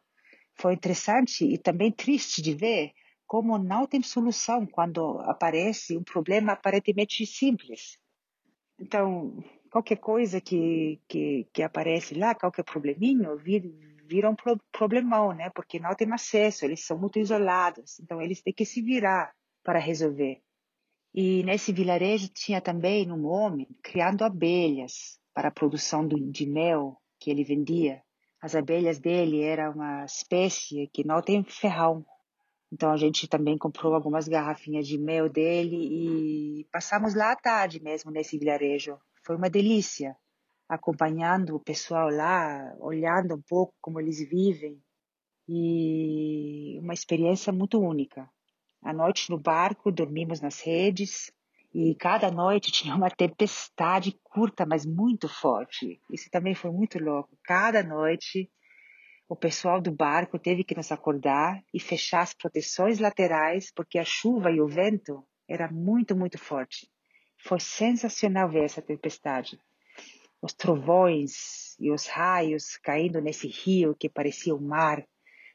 Foi 0.54 0.74
interessante 0.74 1.44
e 1.44 1.56
também 1.56 1.92
triste 1.92 2.42
de 2.42 2.54
ver 2.54 2.92
como 3.26 3.56
não 3.56 3.86
tem 3.86 4.02
solução 4.02 4.66
quando 4.66 5.18
aparece 5.20 5.96
um 5.96 6.02
problema 6.02 6.52
aparentemente 6.52 7.24
simples. 7.24 7.98
Então, 8.78 9.42
qualquer 9.70 9.96
coisa 9.96 10.40
que, 10.40 11.00
que, 11.08 11.46
que 11.52 11.62
aparece 11.62 12.14
lá, 12.14 12.34
qualquer 12.34 12.64
probleminho, 12.64 13.38
vira, 13.38 13.66
vira 14.04 14.28
um 14.28 14.34
pro, 14.34 14.58
problemão, 14.70 15.32
né? 15.32 15.48
Porque 15.50 15.78
não 15.78 15.94
tem 15.94 16.12
acesso, 16.12 16.64
eles 16.64 16.84
são 16.84 16.98
muito 16.98 17.18
isolados, 17.18 17.98
então 18.00 18.20
eles 18.20 18.42
têm 18.42 18.52
que 18.52 18.66
se 18.66 18.82
virar 18.82 19.32
para 19.62 19.78
resolver. 19.78 20.42
E 21.14 21.42
nesse 21.42 21.72
vilarejo 21.72 22.28
tinha 22.28 22.60
também 22.60 23.12
um 23.12 23.26
homem 23.26 23.68
criando 23.82 24.22
abelhas 24.22 25.20
para 25.34 25.48
a 25.48 25.52
produção 25.52 26.06
de 26.08 26.46
mel 26.46 26.96
que 27.20 27.30
ele 27.30 27.44
vendia. 27.44 28.02
As 28.40 28.54
abelhas 28.54 28.98
dele 28.98 29.42
eram 29.42 29.72
uma 29.72 30.04
espécie 30.04 30.88
que 30.92 31.06
não 31.06 31.20
tem 31.20 31.44
ferrão. 31.44 32.04
Então 32.72 32.90
a 32.90 32.96
gente 32.96 33.28
também 33.28 33.58
comprou 33.58 33.94
algumas 33.94 34.26
garrafinhas 34.26 34.88
de 34.88 34.96
mel 34.96 35.28
dele 35.28 35.76
e 35.76 36.64
passamos 36.72 37.14
lá 37.14 37.32
à 37.32 37.36
tarde 37.36 37.80
mesmo 37.82 38.10
nesse 38.10 38.38
vilarejo. 38.38 38.98
Foi 39.22 39.36
uma 39.36 39.50
delícia 39.50 40.16
acompanhando 40.66 41.54
o 41.54 41.60
pessoal 41.60 42.08
lá, 42.08 42.74
olhando 42.80 43.34
um 43.34 43.42
pouco 43.42 43.74
como 43.82 44.00
eles 44.00 44.18
vivem 44.26 44.82
e 45.46 46.78
uma 46.80 46.94
experiência 46.94 47.52
muito 47.52 47.78
única. 47.78 48.28
À 48.82 48.92
noite 48.92 49.30
no 49.30 49.38
barco, 49.38 49.92
dormimos 49.92 50.40
nas 50.40 50.60
redes 50.60 51.32
e 51.74 51.94
cada 51.94 52.30
noite 52.30 52.72
tinha 52.72 52.94
uma 52.94 53.10
tempestade 53.10 54.18
curta, 54.24 54.66
mas 54.66 54.84
muito 54.84 55.28
forte. 55.28 56.00
Isso 56.10 56.28
também 56.30 56.54
foi 56.54 56.70
muito 56.70 56.98
louco. 56.98 57.38
Cada 57.44 57.82
noite 57.82 58.50
o 59.28 59.36
pessoal 59.36 59.80
do 59.80 59.90
barco 59.92 60.38
teve 60.38 60.64
que 60.64 60.74
nos 60.74 60.92
acordar 60.92 61.62
e 61.72 61.80
fechar 61.80 62.20
as 62.20 62.34
proteções 62.34 62.98
laterais 62.98 63.72
porque 63.74 63.98
a 63.98 64.04
chuva 64.04 64.50
e 64.50 64.60
o 64.60 64.68
vento 64.68 65.24
era 65.48 65.70
muito, 65.70 66.16
muito 66.16 66.38
forte. 66.38 66.90
Foi 67.38 67.60
sensacional 67.60 68.48
ver 68.48 68.64
essa 68.64 68.82
tempestade 68.82 69.58
os 70.42 70.52
trovões 70.52 71.76
e 71.78 71.92
os 71.92 72.08
raios 72.08 72.76
caindo 72.78 73.20
nesse 73.20 73.46
rio 73.46 73.94
que 73.94 74.08
parecia 74.08 74.52
o 74.52 74.60
mar. 74.60 75.06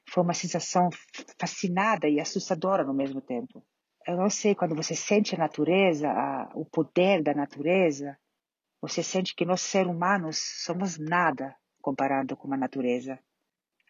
Foi 0.09 0.23
uma 0.23 0.33
sensação 0.33 0.89
fascinada 1.39 2.07
e 2.07 2.19
assustadora 2.19 2.83
no 2.83 2.93
mesmo 2.93 3.21
tempo. 3.21 3.63
Eu 4.07 4.15
não 4.15 4.29
sei, 4.29 4.55
quando 4.55 4.75
você 4.75 4.95
sente 4.95 5.35
a 5.35 5.37
natureza, 5.37 6.09
a, 6.09 6.49
o 6.55 6.65
poder 6.65 7.21
da 7.21 7.33
natureza, 7.33 8.17
você 8.81 9.03
sente 9.03 9.35
que 9.35 9.45
nós 9.45 9.61
seres 9.61 9.91
humanos 9.91 10.39
somos 10.63 10.97
nada 10.97 11.55
comparado 11.81 12.37
com 12.37 12.53
a 12.53 12.57
natureza. 12.57 13.19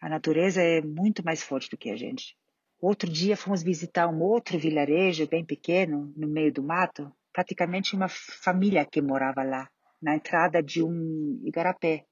A 0.00 0.08
natureza 0.08 0.62
é 0.62 0.80
muito 0.80 1.24
mais 1.24 1.42
forte 1.42 1.70
do 1.70 1.76
que 1.76 1.90
a 1.90 1.96
gente. 1.96 2.36
Outro 2.80 3.10
dia 3.10 3.36
fomos 3.36 3.62
visitar 3.62 4.08
um 4.08 4.22
outro 4.22 4.58
vilarejo 4.58 5.28
bem 5.28 5.44
pequeno, 5.44 6.12
no 6.16 6.28
meio 6.28 6.52
do 6.52 6.62
mato, 6.62 7.12
praticamente 7.32 7.94
uma 7.94 8.08
família 8.08 8.84
que 8.84 9.02
morava 9.02 9.42
lá 9.42 9.68
na 10.00 10.14
entrada 10.14 10.62
de 10.62 10.82
um 10.82 11.40
igarapé. 11.44 12.06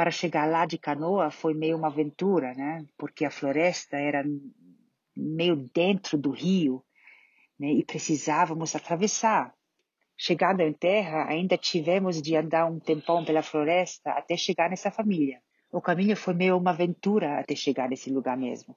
Para 0.00 0.10
chegar 0.10 0.48
lá 0.48 0.64
de 0.64 0.78
canoa 0.78 1.30
foi 1.30 1.52
meio 1.52 1.76
uma 1.76 1.88
aventura, 1.88 2.54
né? 2.54 2.86
Porque 2.96 3.22
a 3.22 3.30
floresta 3.30 3.98
era 3.98 4.24
meio 5.14 5.56
dentro 5.74 6.16
do 6.16 6.30
rio, 6.30 6.82
né? 7.58 7.70
E 7.70 7.84
precisávamos 7.84 8.74
atravessar. 8.74 9.54
Chegando 10.16 10.62
em 10.62 10.72
terra, 10.72 11.28
ainda 11.28 11.58
tivemos 11.58 12.22
de 12.22 12.34
andar 12.34 12.64
um 12.64 12.80
tempão 12.80 13.22
pela 13.26 13.42
floresta 13.42 14.12
até 14.12 14.38
chegar 14.38 14.70
nessa 14.70 14.90
família. 14.90 15.42
O 15.70 15.82
caminho 15.82 16.16
foi 16.16 16.32
meio 16.32 16.56
uma 16.56 16.70
aventura 16.70 17.38
até 17.38 17.54
chegar 17.54 17.86
nesse 17.86 18.10
lugar 18.10 18.38
mesmo. 18.38 18.74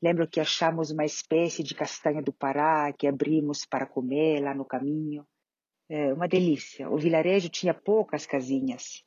Lembro 0.00 0.26
que 0.26 0.40
achamos 0.40 0.90
uma 0.90 1.04
espécie 1.04 1.62
de 1.62 1.74
castanha 1.74 2.22
do 2.22 2.32
Pará 2.32 2.90
que 2.90 3.06
abrimos 3.06 3.66
para 3.66 3.84
comer 3.84 4.40
lá 4.40 4.54
no 4.54 4.64
caminho. 4.64 5.26
É 5.90 6.10
uma 6.14 6.26
delícia. 6.26 6.88
O 6.88 6.96
vilarejo 6.96 7.50
tinha 7.50 7.74
poucas 7.74 8.24
casinhas. 8.24 9.04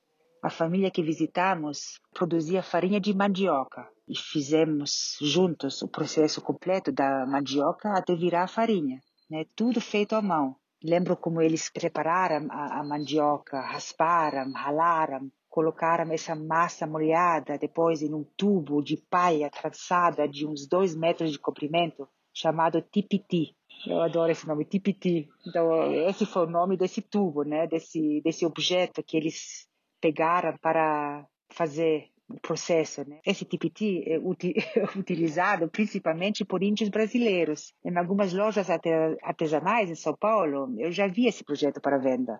A 0.47 0.49
família 0.49 0.89
que 0.89 1.03
visitamos 1.03 1.99
produzia 2.13 2.63
farinha 2.63 3.01
de 3.01 3.13
mandioca 3.13 3.85
e 4.07 4.17
fizemos 4.17 5.17
juntos 5.19 5.81
o 5.81 5.89
processo 5.89 6.39
completo 6.39 6.89
da 6.89 7.25
mandioca 7.25 7.91
até 7.91 8.15
virar 8.15 8.43
a 8.43 8.47
farinha, 8.47 9.01
né? 9.29 9.43
Tudo 9.57 9.81
feito 9.81 10.15
à 10.15 10.21
mão. 10.21 10.55
Lembro 10.81 11.17
como 11.17 11.41
eles 11.41 11.69
prepararam 11.69 12.47
a, 12.49 12.79
a 12.79 12.83
mandioca, 12.85 13.59
rasparam, 13.59 14.53
ralaram, 14.53 15.29
colocaram 15.49 16.13
essa 16.13 16.33
massa 16.33 16.87
molhada 16.87 17.57
depois 17.57 18.01
em 18.01 18.13
um 18.13 18.23
tubo 18.37 18.81
de 18.81 18.95
paia 18.95 19.49
traçada 19.49 20.29
de 20.29 20.47
uns 20.47 20.65
dois 20.65 20.95
metros 20.95 21.29
de 21.29 21.39
comprimento 21.39 22.07
chamado 22.33 22.81
tipiti. 22.81 23.53
Eu 23.85 24.01
adoro 24.01 24.31
esse 24.31 24.47
nome, 24.47 24.63
tipiti. 24.63 25.27
Então, 25.45 25.91
esse 26.07 26.25
foi 26.25 26.45
o 26.45 26.49
nome 26.49 26.77
desse 26.77 27.01
tubo, 27.01 27.43
né? 27.43 27.67
Desse, 27.67 28.21
desse 28.23 28.45
objeto 28.45 29.03
que 29.03 29.17
eles 29.17 29.67
pegaram 30.01 30.57
para 30.57 31.25
fazer 31.49 32.09
o 32.29 32.39
processo. 32.39 33.07
Né? 33.07 33.19
Esse 33.25 33.45
tipiti 33.45 34.03
é 34.05 34.19
utilizado 34.97 35.69
principalmente 35.69 36.43
por 36.43 36.61
índios 36.61 36.89
brasileiros. 36.89 37.73
Em 37.83 37.97
algumas 37.97 38.33
lojas 38.33 38.67
artesanais 38.69 39.89
em 39.89 39.95
São 39.95 40.15
Paulo, 40.15 40.73
eu 40.77 40.91
já 40.91 41.07
vi 41.07 41.27
esse 41.27 41.43
projeto 41.43 41.79
para 41.81 41.97
venda. 41.97 42.37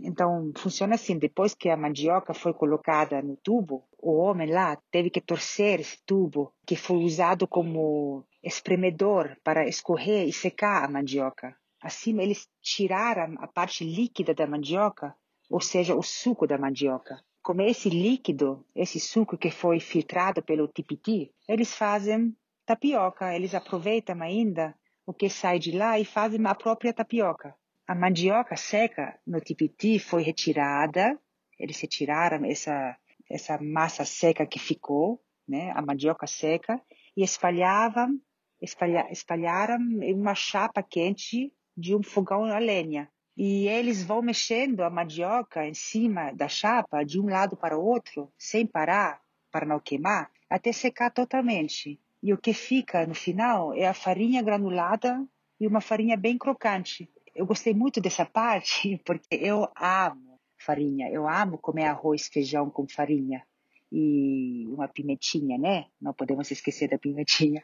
Então, 0.00 0.52
funciona 0.56 0.94
assim: 0.94 1.18
depois 1.18 1.54
que 1.54 1.68
a 1.68 1.76
mandioca 1.76 2.32
foi 2.32 2.52
colocada 2.52 3.20
no 3.20 3.36
tubo, 3.36 3.84
o 3.98 4.12
homem 4.16 4.50
lá 4.50 4.78
teve 4.90 5.10
que 5.10 5.20
torcer 5.20 5.80
esse 5.80 5.98
tubo, 6.06 6.52
que 6.66 6.76
foi 6.76 6.98
usado 6.98 7.48
como 7.48 8.24
espremedor 8.42 9.36
para 9.42 9.66
escorrer 9.66 10.28
e 10.28 10.32
secar 10.32 10.84
a 10.84 10.88
mandioca. 10.88 11.56
Assim, 11.80 12.20
eles 12.20 12.48
tiraram 12.60 13.34
a 13.38 13.48
parte 13.48 13.82
líquida 13.84 14.32
da 14.32 14.46
mandioca, 14.46 15.16
ou 15.52 15.60
seja, 15.60 15.94
o 15.94 16.02
suco 16.02 16.46
da 16.46 16.56
mandioca. 16.56 17.22
Com 17.42 17.60
esse 17.60 17.90
líquido, 17.90 18.64
esse 18.74 18.98
suco 18.98 19.36
que 19.36 19.50
foi 19.50 19.78
filtrado 19.80 20.42
pelo 20.42 20.66
tipiti, 20.66 21.30
eles 21.46 21.74
fazem 21.74 22.34
tapioca. 22.64 23.34
Eles 23.34 23.54
aproveitam 23.54 24.22
ainda 24.22 24.74
o 25.04 25.12
que 25.12 25.28
sai 25.28 25.58
de 25.58 25.72
lá 25.72 25.98
e 25.98 26.06
fazem 26.06 26.40
a 26.46 26.54
própria 26.54 26.94
tapioca. 26.94 27.54
A 27.86 27.94
mandioca 27.94 28.56
seca 28.56 29.18
no 29.26 29.40
tipiti 29.40 29.98
foi 29.98 30.22
retirada, 30.22 31.20
eles 31.58 31.78
retiraram 31.78 32.46
essa, 32.46 32.96
essa 33.28 33.58
massa 33.60 34.06
seca 34.06 34.46
que 34.46 34.58
ficou, 34.58 35.20
né, 35.46 35.70
a 35.72 35.82
mandioca 35.82 36.26
seca, 36.26 36.80
e 37.14 37.22
espalhavam, 37.22 38.18
espalha, 38.58 39.06
espalharam 39.10 39.78
em 40.00 40.14
uma 40.14 40.34
chapa 40.34 40.82
quente 40.82 41.52
de 41.76 41.94
um 41.94 42.02
fogão 42.02 42.44
a 42.44 42.58
lenha. 42.58 43.11
E 43.36 43.66
eles 43.66 44.02
vão 44.02 44.20
mexendo 44.20 44.80
a 44.82 44.90
mandioca 44.90 45.66
em 45.66 45.74
cima 45.74 46.32
da 46.32 46.48
chapa, 46.48 47.04
de 47.04 47.18
um 47.18 47.26
lado 47.26 47.56
para 47.56 47.78
o 47.78 47.84
outro, 47.84 48.30
sem 48.36 48.66
parar, 48.66 49.20
para 49.50 49.66
não 49.66 49.80
queimar, 49.80 50.30
até 50.48 50.72
secar 50.72 51.10
totalmente. 51.10 51.98
E 52.22 52.32
o 52.32 52.38
que 52.38 52.52
fica 52.52 53.06
no 53.06 53.14
final 53.14 53.74
é 53.74 53.86
a 53.86 53.94
farinha 53.94 54.42
granulada 54.42 55.26
e 55.58 55.66
uma 55.66 55.80
farinha 55.80 56.16
bem 56.16 56.36
crocante. 56.36 57.10
Eu 57.34 57.46
gostei 57.46 57.72
muito 57.74 58.00
dessa 58.00 58.24
parte 58.26 59.00
porque 59.04 59.34
eu 59.34 59.68
amo 59.76 60.38
farinha. 60.58 61.10
Eu 61.10 61.28
amo 61.28 61.58
comer 61.58 61.86
arroz, 61.86 62.28
feijão 62.28 62.70
com 62.70 62.86
farinha 62.86 63.42
e 63.90 64.64
uma 64.68 64.88
pimentinha, 64.88 65.58
né? 65.58 65.86
Não 66.00 66.14
podemos 66.14 66.50
esquecer 66.50 66.88
da 66.88 66.98
pimentinha. 66.98 67.62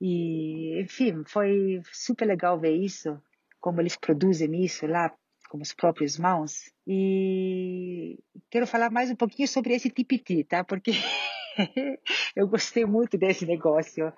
E, 0.00 0.80
enfim, 0.80 1.22
foi 1.26 1.82
super 1.92 2.24
legal 2.24 2.58
ver 2.58 2.74
isso, 2.74 3.20
como 3.62 3.80
eles 3.80 3.96
produzem 3.96 4.62
isso 4.62 4.86
lá 4.86 5.14
com 5.48 5.58
as 5.62 5.72
próprias 5.72 6.18
mãos. 6.18 6.70
E 6.86 8.18
quero 8.50 8.66
falar 8.66 8.90
mais 8.90 9.10
um 9.10 9.16
pouquinho 9.16 9.46
sobre 9.46 9.72
esse 9.72 9.88
tipiti, 9.88 10.44
tá? 10.44 10.64
Porque 10.64 10.90
eu 12.36 12.48
gostei 12.48 12.84
muito 12.84 13.16
desse 13.16 13.46
negócio. 13.46 14.12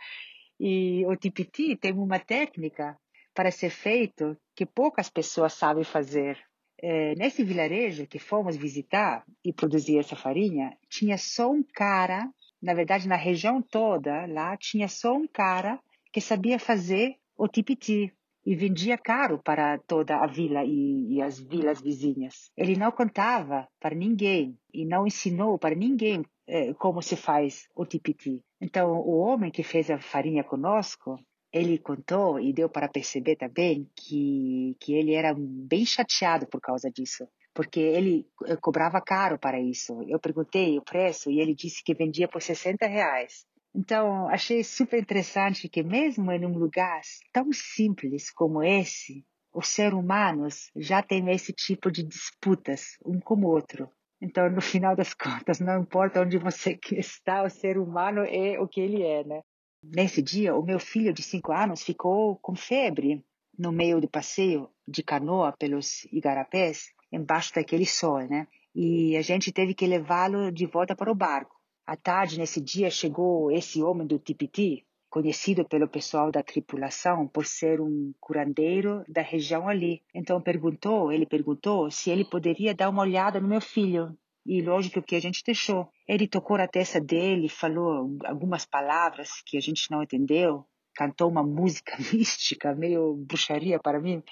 E 0.58 1.04
o 1.06 1.14
tipiti 1.14 1.76
tem 1.76 1.92
uma 1.92 2.18
técnica 2.18 2.96
para 3.34 3.50
ser 3.50 3.70
feito 3.70 4.36
que 4.56 4.64
poucas 4.64 5.10
pessoas 5.10 5.52
sabem 5.52 5.84
fazer. 5.84 6.38
É, 6.80 7.14
nesse 7.16 7.44
vilarejo 7.44 8.06
que 8.06 8.18
fomos 8.18 8.56
visitar 8.56 9.24
e 9.44 9.52
produzir 9.52 9.98
essa 9.98 10.16
farinha, 10.16 10.76
tinha 10.88 11.18
só 11.18 11.50
um 11.50 11.62
cara, 11.62 12.30
na 12.62 12.72
verdade 12.72 13.06
na 13.08 13.16
região 13.16 13.60
toda 13.60 14.26
lá, 14.26 14.56
tinha 14.56 14.88
só 14.88 15.14
um 15.14 15.26
cara 15.26 15.78
que 16.12 16.20
sabia 16.20 16.58
fazer 16.58 17.16
o 17.36 17.48
tipiti 17.48 18.12
e 18.44 18.54
vendia 18.54 18.98
caro 18.98 19.38
para 19.42 19.78
toda 19.78 20.16
a 20.16 20.26
vila 20.26 20.64
e, 20.64 21.14
e, 21.14 21.22
as 21.22 21.38
vilas 21.38 21.80
vizinhas. 21.80 22.50
Ele 22.56 22.76
não 22.76 22.92
contava 22.92 23.66
para 23.80 23.94
ninguém 23.94 24.58
e 24.72 24.84
não 24.84 25.06
ensinou 25.06 25.58
para 25.58 25.74
ninguém 25.74 26.22
é, 26.46 26.74
como 26.74 27.00
se 27.00 27.16
faz 27.16 27.66
o 27.74 27.86
tipiti. 27.86 28.42
Então, 28.60 28.92
o 28.92 29.16
homem 29.18 29.50
que 29.50 29.62
fez 29.62 29.90
a 29.90 29.98
farinha 29.98 30.44
conosco, 30.44 31.18
ele 31.52 31.78
contou 31.78 32.38
e 32.38 32.52
deu 32.52 32.68
para 32.68 32.88
perceber 32.88 33.36
também 33.36 33.88
que, 33.96 34.76
que 34.80 34.92
ele 34.92 35.14
era 35.14 35.34
bem 35.38 35.86
chateado 35.86 36.46
por 36.48 36.60
causa 36.60 36.90
disso, 36.90 37.26
porque 37.54 37.78
ele 37.78 38.26
eh, 38.46 38.56
cobrava 38.56 39.00
caro 39.00 39.38
para 39.38 39.60
isso. 39.60 40.02
Eu 40.08 40.18
perguntei 40.18 40.76
o 40.76 40.82
preço 40.82 41.30
e 41.30 41.40
ele 41.40 41.54
disse 41.54 41.82
que 41.84 41.94
vendia 41.94 42.26
por 42.26 42.42
60 42.42 42.86
reais. 42.86 43.46
Então, 43.74 44.28
achei 44.28 44.62
super 44.62 45.00
interessante 45.00 45.68
que 45.68 45.82
mesmo 45.82 46.30
em 46.30 46.46
um 46.46 46.56
lugar 46.56 47.00
tão 47.32 47.52
simples 47.52 48.30
como 48.30 48.62
esse, 48.62 49.24
os 49.52 49.68
seres 49.68 49.94
humanos 49.94 50.70
já 50.76 51.02
têm 51.02 51.30
esse 51.30 51.52
tipo 51.52 51.90
de 51.90 52.04
disputas 52.04 52.96
um 53.04 53.18
com 53.18 53.34
o 53.34 53.46
outro. 53.46 53.90
Então, 54.20 54.48
no 54.48 54.60
final 54.62 54.94
das 54.94 55.12
contas, 55.12 55.58
não 55.58 55.82
importa 55.82 56.20
onde 56.20 56.38
você 56.38 56.78
está, 56.92 57.42
o 57.42 57.50
ser 57.50 57.76
humano 57.76 58.20
é 58.20 58.60
o 58.60 58.68
que 58.68 58.80
ele 58.80 59.02
é, 59.02 59.24
né? 59.24 59.42
Nesse 59.82 60.22
dia, 60.22 60.54
o 60.54 60.64
meu 60.64 60.78
filho 60.78 61.12
de 61.12 61.22
cinco 61.22 61.52
anos 61.52 61.82
ficou 61.82 62.36
com 62.36 62.54
febre 62.54 63.22
no 63.58 63.70
meio 63.70 64.00
do 64.00 64.08
passeio 64.08 64.70
de 64.86 65.02
canoa 65.02 65.52
pelos 65.52 66.04
igarapés, 66.12 66.92
embaixo 67.12 67.52
daquele 67.54 67.86
sol, 67.86 68.26
né? 68.26 68.46
E 68.74 69.16
a 69.16 69.22
gente 69.22 69.52
teve 69.52 69.74
que 69.74 69.86
levá-lo 69.86 70.50
de 70.50 70.66
volta 70.66 70.96
para 70.96 71.12
o 71.12 71.14
barco. 71.14 71.54
À 71.86 71.96
tarde, 71.96 72.38
nesse 72.38 72.60
dia, 72.60 72.90
chegou 72.90 73.50
esse 73.50 73.82
homem 73.82 74.06
do 74.06 74.18
Tipiti, 74.18 74.86
conhecido 75.10 75.64
pelo 75.64 75.86
pessoal 75.86 76.32
da 76.32 76.42
tripulação 76.42 77.28
por 77.28 77.46
ser 77.46 77.80
um 77.80 78.12
curandeiro 78.18 79.04
da 79.06 79.22
região 79.22 79.68
ali. 79.68 80.02
Então 80.12 80.40
perguntou, 80.40 81.12
ele 81.12 81.26
perguntou 81.26 81.90
se 81.90 82.10
ele 82.10 82.24
poderia 82.24 82.74
dar 82.74 82.88
uma 82.88 83.02
olhada 83.02 83.38
no 83.38 83.46
meu 83.46 83.60
filho. 83.60 84.16
E 84.46 84.60
lógico 84.60 85.00
que 85.00 85.14
a 85.14 85.20
gente 85.20 85.44
deixou. 85.44 85.88
Ele 86.08 86.26
tocou 86.26 86.56
a 86.56 86.66
testa 86.66 87.00
dele, 87.00 87.48
falou 87.48 88.16
algumas 88.24 88.66
palavras 88.66 89.42
que 89.46 89.56
a 89.56 89.60
gente 89.60 89.90
não 89.90 90.02
entendeu, 90.02 90.66
cantou 90.94 91.30
uma 91.30 91.42
música 91.42 91.96
mística, 92.12 92.74
meio 92.74 93.14
bruxaria 93.14 93.78
para 93.78 94.00
mim, 94.00 94.22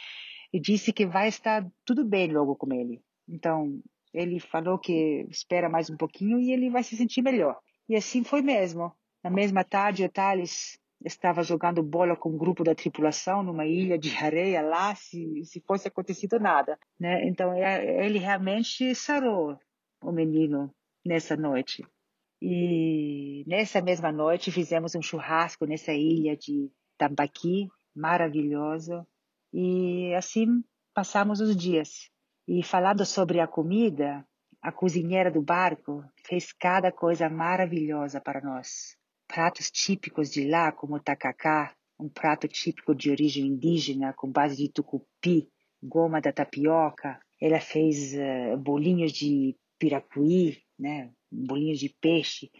e 0.53 0.59
disse 0.59 0.93
que 0.93 1.07
vai 1.07 1.29
estar 1.29 1.67
tudo 1.85 2.05
bem 2.05 2.33
logo 2.33 2.57
com 2.57 2.73
ele. 2.73 3.01
Então, 3.29 3.81
ele 4.13 4.39
falou 4.41 4.79
que 4.79 5.27
espera 5.31 5.69
mais 5.69 5.89
um 5.91 5.97
pouquinho 5.97 6.39
e 6.39 6.53
ele 6.53 6.71
vai 6.71 6.83
se 6.83 6.97
sentir 6.97 7.23
melhor. 7.23 7.59
E 7.89 7.97
assim 7.97 8.23
foi 8.23 8.43
mesmo. 8.43 8.93
Na 9.23 9.31
mesma 9.31 9.65
tarde, 9.65 10.05
o 10.05 10.09
Thales 10.09 10.79
estava 11.05 11.43
jogando 11.43 11.83
bola 11.83 12.17
com 12.17 12.31
um 12.31 12.37
grupo 12.39 12.63
da 12.63 12.75
tripulação 12.75 13.43
numa 13.43 13.67
ilha 13.67 13.99
de 13.99 14.15
areia 14.17 14.63
lá, 14.63 14.95
se, 14.95 15.45
se 15.45 15.61
fosse 15.61 15.89
acontecido 15.89 16.39
nada. 16.39 16.79
Né? 16.99 17.27
Então, 17.27 17.53
é, 17.53 18.05
ele 18.05 18.19
realmente 18.19 18.95
sarou 18.95 19.59
o 20.03 20.13
menino 20.13 20.73
nessa 21.05 21.37
noite. 21.37 21.83
E 22.41 23.45
nessa 23.47 23.81
mesma 23.81 24.11
noite 24.11 24.51
fizemos 24.51 24.95
um 24.95 25.03
churrasco 25.03 25.65
nessa 25.65 25.93
ilha 25.93 26.37
de 26.37 26.71
Tambaqui, 26.99 27.69
maravilhoso. 27.95 29.07
E 29.53 30.13
assim 30.15 30.47
passamos 30.95 31.41
os 31.41 31.57
dias. 31.57 32.11
E 32.47 32.63
falando 32.63 33.07
sobre 33.07 33.39
a 33.39 33.47
comida, 33.47 34.27
a 34.61 34.73
cozinheira 34.73 35.31
do 35.31 35.41
barco 35.41 36.05
fez 36.25 36.53
cada 36.53 36.91
coisa 36.91 37.29
maravilhosa 37.29 38.21
para 38.21 38.41
nós. 38.41 38.97
Pratos 39.29 39.71
típicos 39.71 40.31
de 40.31 40.49
lá, 40.49 40.73
como 40.73 41.01
tacacá, 41.01 41.75
um 41.99 42.09
prato 42.09 42.49
típico 42.49 42.95
de 42.95 43.11
origem 43.11 43.47
indígena 43.47 44.13
com 44.13 44.31
base 44.31 44.57
de 44.57 44.69
tucupi, 44.69 45.49
goma 45.83 46.21
da 46.21 46.33
tapioca. 46.33 47.21
Ela 47.41 47.61
fez 47.61 48.13
uh, 48.15 48.57
bolinhos 48.57 49.13
de 49.13 49.57
piracuí, 49.79 50.63
né, 50.79 51.11
bolinhos 51.31 51.79
de 51.79 51.89
peixe 51.89 52.51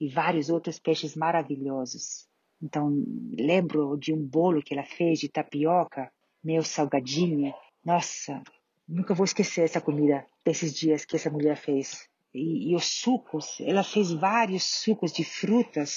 e 0.00 0.08
vários 0.08 0.50
outros 0.50 0.78
peixes 0.78 1.14
maravilhosos. 1.14 2.28
Então, 2.62 2.90
lembro 3.38 3.96
de 3.96 4.12
um 4.12 4.24
bolo 4.24 4.62
que 4.62 4.74
ela 4.74 4.84
fez 4.84 5.20
de 5.20 5.28
tapioca, 5.28 6.12
meio 6.42 6.62
salgadinho. 6.62 7.54
Nossa, 7.84 8.42
nunca 8.90 9.14
vou 9.14 9.24
esquecer 9.24 9.62
essa 9.62 9.80
comida 9.80 10.26
desses 10.44 10.74
dias 10.74 11.04
que 11.04 11.16
essa 11.16 11.30
mulher 11.30 11.56
fez. 11.56 12.08
E, 12.34 12.72
e 12.72 12.76
os 12.76 12.84
sucos, 12.84 13.60
ela 13.60 13.84
fez 13.84 14.10
vários 14.10 14.64
sucos 14.64 15.12
de 15.12 15.24
frutas, 15.24 15.96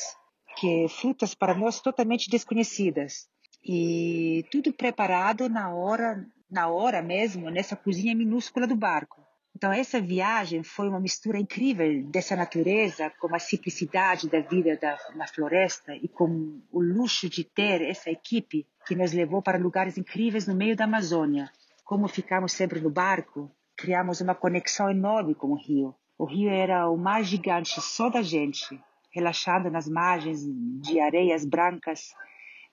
que 0.57 0.87
frutas 0.87 1.33
para 1.33 1.55
nós 1.55 1.79
totalmente 1.79 2.29
desconhecidas. 2.29 3.27
E 3.65 4.45
tudo 4.51 4.71
preparado 4.71 5.49
na 5.49 5.73
hora, 5.73 6.25
na 6.49 6.67
hora 6.67 7.01
mesmo, 7.01 7.49
nessa 7.49 7.75
cozinha 7.75 8.15
minúscula 8.15 8.67
do 8.67 8.75
barco. 8.75 9.23
Então, 9.55 9.71
essa 9.71 10.01
viagem 10.01 10.63
foi 10.63 10.89
uma 10.89 10.99
mistura 10.99 11.39
incrível 11.39 12.03
dessa 12.07 12.35
natureza 12.35 13.11
com 13.19 13.33
a 13.35 13.39
simplicidade 13.39 14.27
da 14.27 14.39
vida 14.39 14.75
da, 14.77 14.97
na 15.15 15.27
floresta 15.27 15.95
e 15.95 16.07
com 16.07 16.59
o 16.71 16.81
luxo 16.81 17.29
de 17.29 17.43
ter 17.43 17.81
essa 17.81 18.09
equipe 18.09 18.67
que 18.85 18.95
nos 18.95 19.13
levou 19.13 19.41
para 19.41 19.59
lugares 19.59 19.97
incríveis 19.97 20.47
no 20.47 20.55
meio 20.55 20.75
da 20.75 20.85
Amazônia. 20.85 21.51
Como 21.93 22.07
ficamos 22.07 22.53
sempre 22.53 22.79
no 22.79 22.89
barco, 22.89 23.51
criamos 23.77 24.19
uma 24.19 24.33
conexão 24.33 24.89
enorme 24.89 25.35
com 25.35 25.49
o 25.49 25.55
rio. 25.55 25.93
O 26.17 26.25
rio 26.25 26.49
era 26.49 26.89
o 26.89 26.97
mar 26.97 27.23
gigante 27.23 27.79
só 27.79 28.09
da 28.09 28.23
gente, 28.23 28.81
relaxando 29.11 29.69
nas 29.69 29.87
margens 29.87 30.43
de 30.81 30.99
areias 30.99 31.45
brancas, 31.45 32.15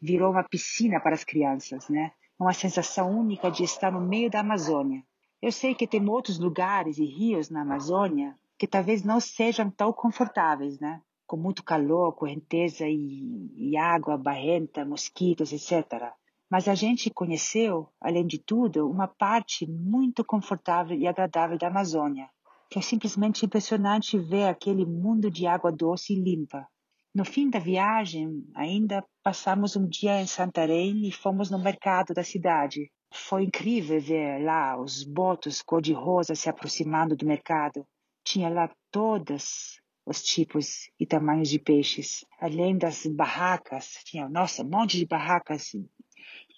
virou 0.01 0.31
uma 0.31 0.43
piscina 0.43 0.99
para 0.99 1.13
as 1.13 1.23
crianças, 1.23 1.87
né? 1.91 2.13
Uma 2.39 2.55
sensação 2.55 3.11
única 3.11 3.51
de 3.51 3.63
estar 3.63 3.93
no 3.93 4.01
meio 4.01 4.31
da 4.31 4.41
Amazônia. 4.41 5.03
Eu 5.43 5.53
sei 5.53 5.75
que 5.75 5.87
tem 5.87 6.09
outros 6.09 6.39
lugares 6.39 6.97
e 6.97 7.05
rios 7.05 7.51
na 7.51 7.61
Amazônia 7.61 8.35
que 8.59 8.67
talvez 8.67 9.05
não 9.05 9.21
sejam 9.21 9.71
tão 9.71 9.93
confortáveis, 9.93 10.81
né? 10.81 11.03
Com 11.27 11.37
muito 11.37 11.63
calor, 11.63 12.15
correnteza 12.15 12.87
e, 12.89 13.53
e 13.55 13.77
água 13.77 14.17
barrenta, 14.17 14.83
mosquitos, 14.83 15.53
etc. 15.53 16.11
Mas 16.51 16.67
a 16.67 16.75
gente 16.75 17.11
conheceu, 17.11 17.89
além 18.01 18.27
de 18.27 18.39
tudo, 18.39 18.91
uma 18.91 19.07
parte 19.07 19.71
muito 19.71 20.25
confortável 20.25 20.97
e 20.97 21.07
agradável 21.07 21.57
da 21.57 21.69
Amazônia. 21.69 22.29
Foi 22.73 22.83
simplesmente 22.83 23.47
impressionante 23.47 24.19
ver 24.19 24.49
aquele 24.49 24.85
mundo 24.85 25.31
de 25.31 25.47
água 25.47 25.71
doce 25.71 26.13
e 26.13 26.21
limpa. 26.21 26.67
No 27.15 27.25
fim 27.25 27.49
da 27.49 27.59
viagem, 27.59 28.45
ainda 28.55 29.05
passamos 29.23 29.77
um 29.77 29.87
dia 29.87 30.21
em 30.21 30.27
Santarém 30.27 31.07
e 31.07 31.13
fomos 31.13 31.51
no 31.51 31.59
mercado 31.59 32.15
da 32.15 32.25
cidade. 32.25 32.91
Foi 33.13 33.45
incrível 33.45 34.01
ver 34.01 34.43
lá 34.45 34.81
os 34.81 35.05
botos 35.05 35.63
cor-de-rosa 35.63 36.35
se 36.35 36.49
aproximando 36.49 37.17
do 37.17 37.27
mercado. 37.27 37.87
Tinha 38.25 38.49
lá 38.49 38.71
todas 38.91 39.81
os 40.07 40.23
tipos 40.23 40.91
e 40.99 41.07
tamanhos 41.07 41.49
de 41.49 41.59
peixes. 41.59 42.25
Além 42.41 42.79
das 42.79 43.07
barracas, 43.07 44.01
tinha, 44.05 44.29
nossa, 44.29 44.63
um 44.63 44.69
monte 44.69 44.97
de 44.97 45.07
barracas 45.07 45.73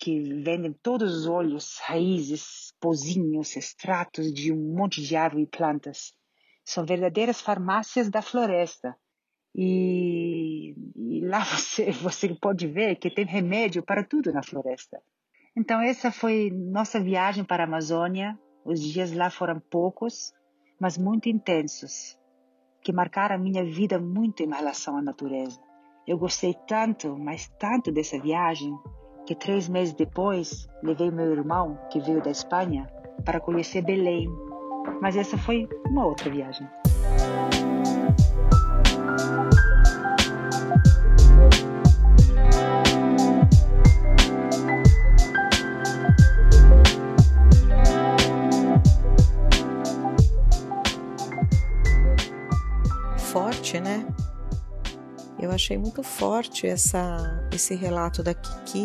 que 0.02 0.20
vendem 0.42 0.72
todos 0.72 1.14
os 1.14 1.26
óleos, 1.28 1.78
raízes, 1.78 2.74
pozinhos, 2.80 3.54
extratos 3.54 4.32
de 4.32 4.52
um 4.52 4.74
monte 4.74 5.00
de 5.00 5.14
árvore 5.14 5.44
e 5.44 5.46
plantas. 5.46 6.12
São 6.64 6.84
verdadeiras 6.84 7.40
farmácias 7.40 8.10
da 8.10 8.20
floresta. 8.20 8.96
E, 9.54 10.74
e, 10.96 11.20
lá 11.24 11.38
você, 11.46 11.92
você 11.92 12.34
pode 12.34 12.66
ver 12.66 12.96
que 12.96 13.14
tem 13.14 13.24
remédio 13.24 13.80
para 13.80 14.02
tudo 14.02 14.32
na 14.32 14.42
floresta. 14.42 15.00
Então 15.56 15.80
essa 15.80 16.10
foi 16.10 16.50
nossa 16.50 16.98
viagem 16.98 17.44
para 17.44 17.62
a 17.62 17.66
Amazônia. 17.66 18.36
Os 18.64 18.82
dias 18.82 19.12
lá 19.12 19.30
foram 19.30 19.60
poucos, 19.60 20.32
mas 20.80 20.98
muito 20.98 21.28
intensos, 21.28 22.18
que 22.82 22.92
marcaram 22.92 23.36
a 23.36 23.38
minha 23.38 23.64
vida 23.64 24.00
muito 24.00 24.42
em 24.42 24.52
relação 24.52 24.96
à 24.96 25.02
natureza. 25.02 25.60
Eu 26.08 26.18
gostei 26.18 26.56
tanto, 26.66 27.16
mas 27.16 27.48
tanto 27.60 27.92
dessa 27.92 28.18
viagem, 28.18 28.76
que 29.26 29.34
três 29.34 29.68
meses 29.68 29.94
depois 29.94 30.68
levei 30.82 31.10
meu 31.10 31.32
irmão, 31.32 31.78
que 31.90 32.00
veio 32.00 32.22
da 32.22 32.30
Espanha, 32.30 32.88
para 33.24 33.40
conhecer 33.40 33.82
Belém. 33.82 34.28
Mas 35.00 35.16
essa 35.16 35.38
foi 35.38 35.68
uma 35.88 36.06
outra 36.06 36.30
viagem. 36.30 36.68
Forte, 53.16 53.80
né? 53.80 54.11
Eu 55.40 55.50
achei 55.50 55.76
muito 55.76 56.02
forte 56.02 56.66
essa, 56.66 57.48
esse 57.52 57.74
relato 57.74 58.22
da 58.22 58.34
Kiki 58.34 58.78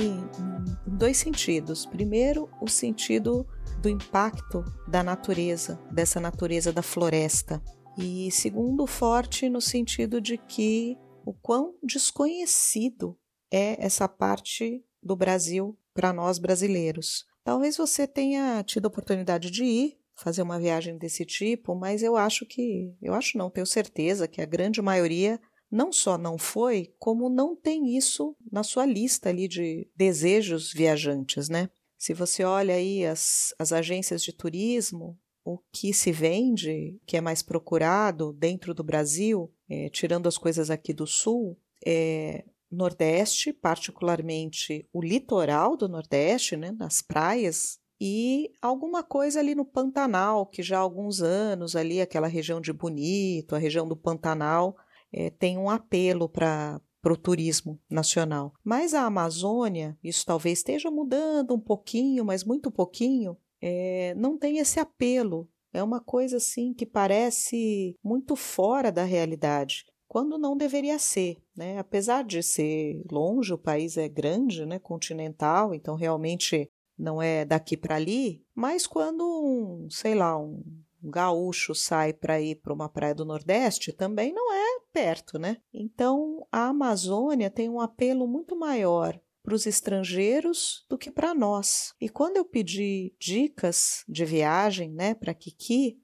em 0.87 0.97
dois 0.97 1.17
sentidos. 1.17 1.85
Primeiro, 1.85 2.49
o 2.61 2.67
sentido 2.67 3.45
do 3.81 3.89
impacto 3.89 4.63
da 4.87 5.03
natureza, 5.03 5.79
dessa 5.91 6.19
natureza 6.19 6.73
da 6.73 6.81
floresta. 6.81 7.61
E 7.97 8.31
segundo, 8.31 8.87
forte 8.87 9.49
no 9.49 9.61
sentido 9.61 10.19
de 10.19 10.37
que 10.37 10.97
o 11.25 11.33
quão 11.33 11.75
desconhecido 11.83 13.17
é 13.51 13.83
essa 13.83 14.07
parte 14.07 14.83
do 15.01 15.15
Brasil 15.15 15.77
para 15.93 16.13
nós 16.13 16.37
brasileiros. 16.37 17.25
Talvez 17.43 17.77
você 17.77 18.07
tenha 18.07 18.63
tido 18.63 18.85
a 18.85 18.87
oportunidade 18.87 19.49
de 19.49 19.63
ir 19.63 19.97
fazer 20.15 20.41
uma 20.41 20.59
viagem 20.59 20.97
desse 20.97 21.23
tipo, 21.23 21.75
mas 21.75 22.01
eu 22.01 22.17
acho 22.17 22.45
que, 22.45 22.95
eu 23.01 23.13
acho 23.13 23.37
não, 23.37 23.49
tenho 23.49 23.65
certeza 23.65 24.27
que 24.27 24.41
a 24.41 24.45
grande 24.45 24.81
maioria 24.81 25.39
não 25.69 25.91
só 25.91 26.17
não 26.17 26.37
foi, 26.37 26.93
como 26.97 27.29
não 27.29 27.55
tem 27.55 27.97
isso 27.97 28.35
na 28.51 28.63
sua 28.63 28.85
lista 28.85 29.29
ali 29.29 29.47
de 29.47 29.87
desejos 29.95 30.71
viajantes, 30.71 31.49
né? 31.49 31.69
Se 31.97 32.13
você 32.13 32.43
olha 32.43 32.75
aí 32.75 33.05
as, 33.05 33.53
as 33.57 33.73
agências 33.73 34.23
de 34.23 34.31
turismo, 34.31 35.17
o 35.43 35.57
que 35.71 35.93
se 35.93 36.11
vende, 36.11 36.99
que 37.05 37.17
é 37.17 37.21
mais 37.21 37.41
procurado 37.41 38.33
dentro 38.33 38.73
do 38.73 38.83
Brasil, 38.83 39.51
é, 39.69 39.89
tirando 39.89 40.27
as 40.27 40.37
coisas 40.37 40.69
aqui 40.69 40.93
do 40.93 41.07
Sul, 41.07 41.57
é 41.85 42.43
Nordeste, 42.69 43.53
particularmente 43.53 44.87
o 44.91 45.01
litoral 45.01 45.77
do 45.77 45.87
Nordeste, 45.87 46.57
né, 46.57 46.71
nas 46.71 47.01
praias, 47.01 47.79
e 47.99 48.51
alguma 48.61 49.03
coisa 49.03 49.39
ali 49.39 49.55
no 49.55 49.65
Pantanal, 49.65 50.45
que 50.45 50.61
já 50.61 50.77
há 50.77 50.81
alguns 50.81 51.21
anos 51.21 51.75
ali, 51.75 51.99
aquela 51.99 52.27
região 52.27 52.61
de 52.61 52.71
Bonito, 52.71 53.55
a 53.55 53.57
região 53.57 53.87
do 53.87 53.95
Pantanal, 53.95 54.75
é, 55.17 55.31
tem 55.31 55.57
um 55.57 55.69
apelo 55.69 56.29
para 56.29 56.79
para 56.99 57.13
o 57.13 57.17
turismo 57.17 57.79
nacional. 57.89 58.51
Mas 58.63 58.93
a 58.93 59.03
Amazônia, 59.03 59.97
isso 60.03 60.25
talvez 60.25 60.59
esteja 60.59 60.91
mudando 60.91 61.53
um 61.53 61.59
pouquinho, 61.59 62.25
mas 62.25 62.43
muito 62.43 62.69
pouquinho, 62.69 63.37
é, 63.61 64.13
não 64.15 64.37
tem 64.37 64.57
esse 64.57 64.77
apelo. 64.77 65.47
É 65.71 65.81
uma 65.81 66.01
coisa 66.01 66.35
assim 66.35 66.73
que 66.73 66.85
parece 66.85 67.95
muito 68.03 68.35
fora 68.35 68.91
da 68.91 69.05
realidade, 69.05 69.85
quando 70.05 70.37
não 70.37 70.57
deveria 70.57 70.99
ser. 70.99 71.37
Né? 71.55 71.77
Apesar 71.77 72.25
de 72.25 72.43
ser 72.43 73.01
longe, 73.09 73.53
o 73.53 73.57
país 73.57 73.95
é 73.95 74.09
grande, 74.09 74.65
né? 74.65 74.77
continental, 74.77 75.73
então 75.73 75.95
realmente 75.95 76.69
não 76.97 77.21
é 77.21 77.45
daqui 77.45 77.77
para 77.77 77.95
ali, 77.95 78.43
mas 78.53 78.85
quando 78.85 79.23
um, 79.23 79.87
sei 79.89 80.15
lá, 80.15 80.37
um 80.37 80.61
um 81.03 81.09
gaúcho 81.09 81.75
sai 81.75 82.13
para 82.13 82.41
ir 82.41 82.55
para 82.55 82.73
uma 82.73 82.89
praia 82.89 83.13
do 83.13 83.25
Nordeste, 83.25 83.93
também 83.93 84.33
não 84.33 84.53
é 84.53 84.79
perto, 84.91 85.37
né? 85.37 85.57
Então 85.73 86.45
a 86.51 86.67
Amazônia 86.67 87.49
tem 87.49 87.69
um 87.69 87.79
apelo 87.79 88.27
muito 88.27 88.55
maior 88.55 89.19
para 89.43 89.55
os 89.55 89.65
estrangeiros 89.65 90.85
do 90.89 90.97
que 90.97 91.09
para 91.09 91.33
nós. 91.33 91.93
E 92.01 92.09
quando 92.09 92.37
eu 92.37 92.43
pedi 92.43 93.15
dicas 93.19 94.03
de 94.07 94.25
viagem, 94.25 94.91
né, 94.91 95.13
para 95.13 95.33
Kiki, 95.33 96.01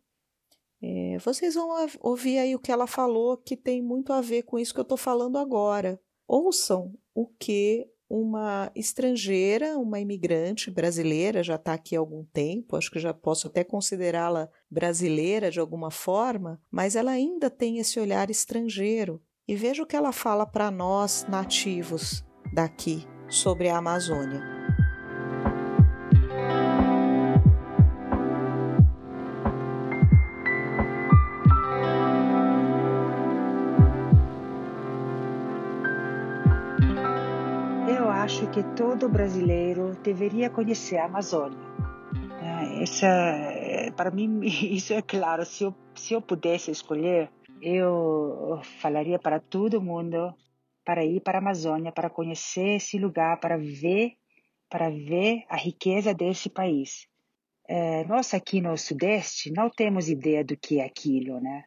é, 0.82 1.18
vocês 1.20 1.56
vão 1.56 1.70
ouvir 2.00 2.38
aí 2.38 2.56
o 2.56 2.60
que 2.60 2.72
ela 2.72 2.88
falou 2.88 3.38
que 3.38 3.58
tem 3.58 3.82
muito 3.82 4.14
a 4.14 4.22
ver 4.22 4.44
com 4.44 4.60
isso 4.60 4.74
que 4.74 4.80
eu 4.80 4.84
estou 4.84 4.98
falando 4.98 5.38
agora. 5.38 6.00
Ouçam 6.28 6.94
o 7.14 7.28
que 7.28 7.88
uma 8.16 8.72
estrangeira, 8.76 9.76
uma 9.76 10.00
imigrante 10.00 10.70
brasileira, 10.70 11.42
já 11.42 11.56
está 11.56 11.74
aqui 11.74 11.96
há 11.96 12.00
algum 12.00 12.24
tempo, 12.26 12.76
acho 12.76 12.92
que 12.92 13.00
já 13.00 13.12
posso 13.12 13.48
até 13.48 13.64
considerá-la 13.64 14.48
brasileira 14.70 15.50
de 15.50 15.60
alguma 15.60 15.90
forma, 15.90 16.62
mas 16.70 16.96
ela 16.96 17.10
ainda 17.10 17.50
tem 17.50 17.80
esse 17.80 18.00
olhar 18.00 18.30
estrangeiro. 18.30 19.20
E 19.48 19.56
veja 19.56 19.82
o 19.82 19.88
que 19.88 19.96
ela 19.96 20.12
fala 20.12 20.46
para 20.46 20.70
nós 20.70 21.26
nativos 21.28 22.24
daqui 22.54 23.04
sobre 23.28 23.68
a 23.68 23.78
Amazônia. 23.78 24.63
Que 38.54 38.62
todo 38.76 39.10
brasileiro 39.10 39.96
deveria 40.04 40.48
conhecer 40.48 40.98
a 40.98 41.06
Amazônia. 41.06 41.58
Essa, 42.80 43.08
é, 43.08 43.90
para 43.92 44.12
mim, 44.12 44.42
isso 44.46 44.94
é 44.94 45.02
claro. 45.02 45.44
Se 45.44 45.64
eu, 45.64 45.76
se 45.96 46.14
eu 46.14 46.22
pudesse 46.22 46.70
escolher, 46.70 47.32
eu 47.60 48.62
falaria 48.80 49.18
para 49.18 49.40
todo 49.40 49.82
mundo 49.82 50.36
para 50.86 51.04
ir 51.04 51.20
para 51.22 51.40
a 51.40 51.42
Amazônia, 51.42 51.92
para 51.92 52.12
conhecer 52.12 52.76
esse 52.76 53.00
lugar, 53.00 53.40
para 53.40 53.58
ver, 53.58 54.14
para 54.70 54.90
ver 54.92 55.46
a 55.50 55.58
riqueza 55.58 56.14
desse 56.14 56.48
país. 56.48 57.08
É, 57.68 58.04
nós 58.06 58.36
aqui 58.36 58.62
no 58.62 58.78
Sudeste 58.78 59.52
não 59.52 59.68
temos 59.68 60.10
ideia 60.10 60.44
do 60.44 60.56
que 60.56 60.80
é 60.80 60.86
aquilo, 60.86 61.40
né? 61.40 61.64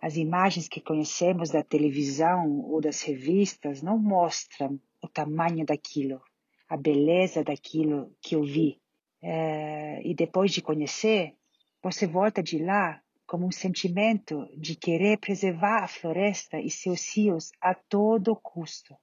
As 0.00 0.16
imagens 0.16 0.66
que 0.66 0.80
conhecemos 0.80 1.50
da 1.50 1.62
televisão 1.62 2.60
ou 2.70 2.80
das 2.80 3.02
revistas 3.02 3.82
não 3.82 3.98
mostram 3.98 4.80
o 5.02 5.08
tamanho 5.08 5.66
daquilo, 5.66 6.22
a 6.68 6.76
beleza 6.76 7.42
daquilo 7.42 8.14
que 8.20 8.36
eu 8.36 8.42
vi. 8.42 8.80
É, 9.20 10.00
e 10.06 10.14
depois 10.14 10.52
de 10.52 10.62
conhecer, 10.62 11.34
você 11.82 12.06
volta 12.06 12.42
de 12.42 12.58
lá 12.58 13.02
como 13.26 13.46
um 13.46 13.52
sentimento 13.52 14.48
de 14.56 14.76
querer 14.76 15.18
preservar 15.18 15.82
a 15.82 15.88
floresta 15.88 16.60
e 16.60 16.70
seus 16.70 17.16
rios 17.16 17.50
a 17.60 17.74
todo 17.74 18.36
custo. 18.36 18.96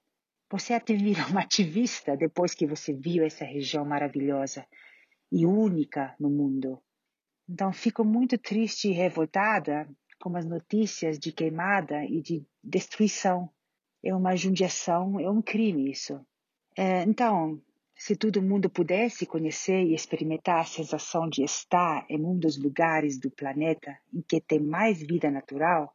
Você 0.50 0.74
até 0.74 0.94
vira 0.94 1.26
uma 1.26 1.42
ativista 1.42 2.16
depois 2.16 2.54
que 2.54 2.66
você 2.66 2.92
viu 2.92 3.24
essa 3.24 3.44
região 3.44 3.84
maravilhosa 3.84 4.66
e 5.30 5.46
única 5.46 6.14
no 6.18 6.28
mundo. 6.28 6.80
Então 7.48 7.72
fico 7.72 8.04
muito 8.04 8.38
triste 8.38 8.88
e 8.88 8.92
revoltada 8.92 9.88
com 10.20 10.36
as 10.36 10.44
notícias 10.44 11.18
de 11.18 11.32
queimada 11.32 12.04
e 12.04 12.20
de 12.20 12.44
destruição 12.62 13.50
é 14.02 14.14
uma 14.14 14.36
judiação, 14.36 15.18
é 15.20 15.30
um 15.30 15.42
crime 15.42 15.90
isso. 15.90 16.20
É, 16.76 17.02
então, 17.02 17.60
se 17.96 18.16
todo 18.16 18.40
mundo 18.40 18.70
pudesse 18.70 19.26
conhecer 19.26 19.82
e 19.84 19.94
experimentar 19.94 20.60
a 20.60 20.64
sensação 20.64 21.28
de 21.28 21.42
estar 21.42 22.06
em 22.08 22.24
um 22.24 22.38
dos 22.38 22.56
lugares 22.56 23.18
do 23.18 23.30
planeta 23.30 23.96
em 24.12 24.22
que 24.22 24.40
tem 24.40 24.58
mais 24.58 25.00
vida 25.02 25.30
natural, 25.30 25.94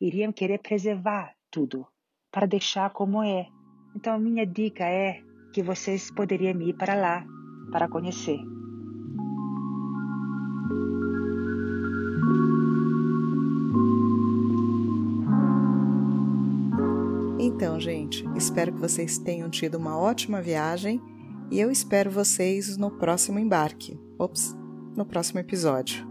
iriam 0.00 0.32
querer 0.32 0.58
preservar 0.58 1.34
tudo 1.50 1.86
para 2.30 2.46
deixar 2.46 2.90
como 2.90 3.22
é. 3.22 3.48
Então, 3.96 4.18
minha 4.18 4.46
dica 4.46 4.84
é 4.84 5.20
que 5.52 5.62
vocês 5.62 6.10
poderiam 6.12 6.60
ir 6.62 6.74
para 6.74 6.94
lá 6.94 7.26
para 7.72 7.88
conhecer. 7.88 8.38
Então, 17.60 17.78
gente, 17.78 18.24
espero 18.34 18.72
que 18.72 18.80
vocês 18.80 19.18
tenham 19.18 19.50
tido 19.50 19.74
uma 19.74 19.98
ótima 19.98 20.40
viagem 20.40 20.98
e 21.50 21.60
eu 21.60 21.70
espero 21.70 22.10
vocês 22.10 22.78
no 22.78 22.90
próximo 22.90 23.38
embarque. 23.38 24.00
Ops, 24.18 24.56
no 24.96 25.04
próximo 25.04 25.40
episódio. 25.40 26.08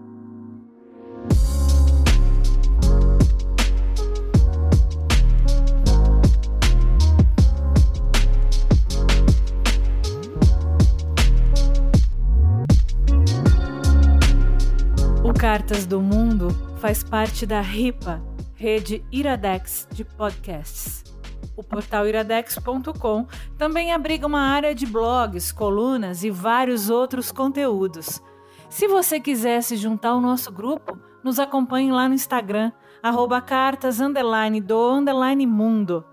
O 15.24 15.34
Cartas 15.34 15.88
do 15.88 16.00
Mundo 16.00 16.50
faz 16.78 17.04
parte 17.04 17.48
da 17.48 17.60
RIPA, 17.60 18.22
Rede 18.54 19.04
Iradex 19.12 19.88
de 19.92 20.06
Podcasts. 20.06 21.09
O 21.56 21.64
portal 21.64 22.08
iradex.com 22.08 23.28
também 23.58 23.92
abriga 23.92 24.26
uma 24.26 24.42
área 24.42 24.74
de 24.74 24.86
blogs, 24.86 25.52
colunas 25.52 26.24
e 26.24 26.30
vários 26.30 26.90
outros 26.90 27.32
conteúdos. 27.32 28.22
Se 28.70 28.88
você 28.88 29.20
quiser 29.20 29.62
se 29.62 29.76
juntar 29.76 30.10
ao 30.10 30.22
nosso 30.22 30.52
grupo, 30.52 30.98
nos 31.24 31.40
acompanhe 31.40 31.92
lá 31.92 32.08
no 32.08 32.14
Instagram, 32.14 32.72
arroba 33.02 33.42
cartas 33.42 34.00
underline 34.00 34.62
do 34.62 34.92
underline 34.92 35.46
mundo. 35.46 36.06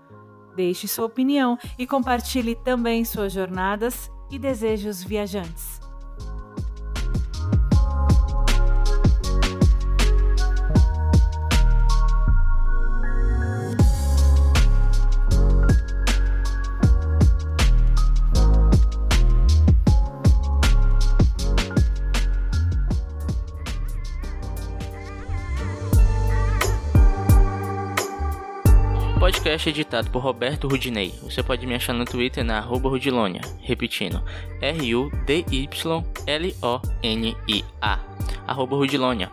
Deixe 0.55 0.87
sua 0.87 1.05
opinião 1.05 1.57
e 1.77 1.85
compartilhe 1.85 2.55
também 2.55 3.05
suas 3.05 3.31
jornadas 3.31 4.11
e 4.31 4.39
desejos 4.39 5.03
viajantes. 5.03 5.86
Podcast 29.57 29.69
editado 29.69 30.11
por 30.11 30.21
Roberto 30.21 30.67
Rudinei. 30.67 31.09
Você 31.23 31.41
pode 31.41 31.65
me 31.65 31.73
achar 31.73 31.93
no 31.93 32.05
Twitter 32.05 32.43
na 32.43 32.59
arroba 32.59 32.89
Rudilonia, 32.89 33.41
repetindo, 33.59 34.23
R-U-D-Y-L-O-N-I-A, 34.61 35.19
arroba 38.45 38.75
Rudilonia. 38.75 39.31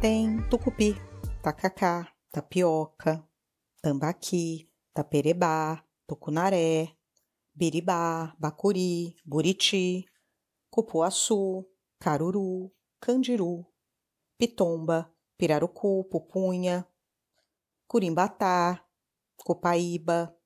Tem 0.00 0.42
tucupi, 0.50 0.96
tacacá, 1.42 2.08
tapioca, 2.32 3.24
tambaqui, 3.80 4.68
taperebá, 4.92 5.82
tucunaré, 6.08 6.88
biribá, 7.54 8.34
bacuri, 8.38 9.14
buriti, 9.24 10.04
cupuaçu, 10.70 11.64
caruru, 12.00 12.72
candiru, 13.00 13.66
pitomba, 14.38 15.12
pirarucu, 15.36 16.04
pupunha, 16.04 16.86
curimbatá, 17.86 18.84
copaíba, 19.36 20.36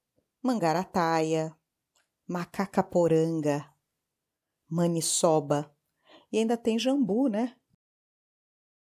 mangarataia, 0.42 1.56
macacaporanga, 2.26 3.72
maniçoba 4.68 5.74
e 6.32 6.38
ainda 6.38 6.56
tem 6.56 6.78
jambu, 6.78 7.28
né? 7.28 7.56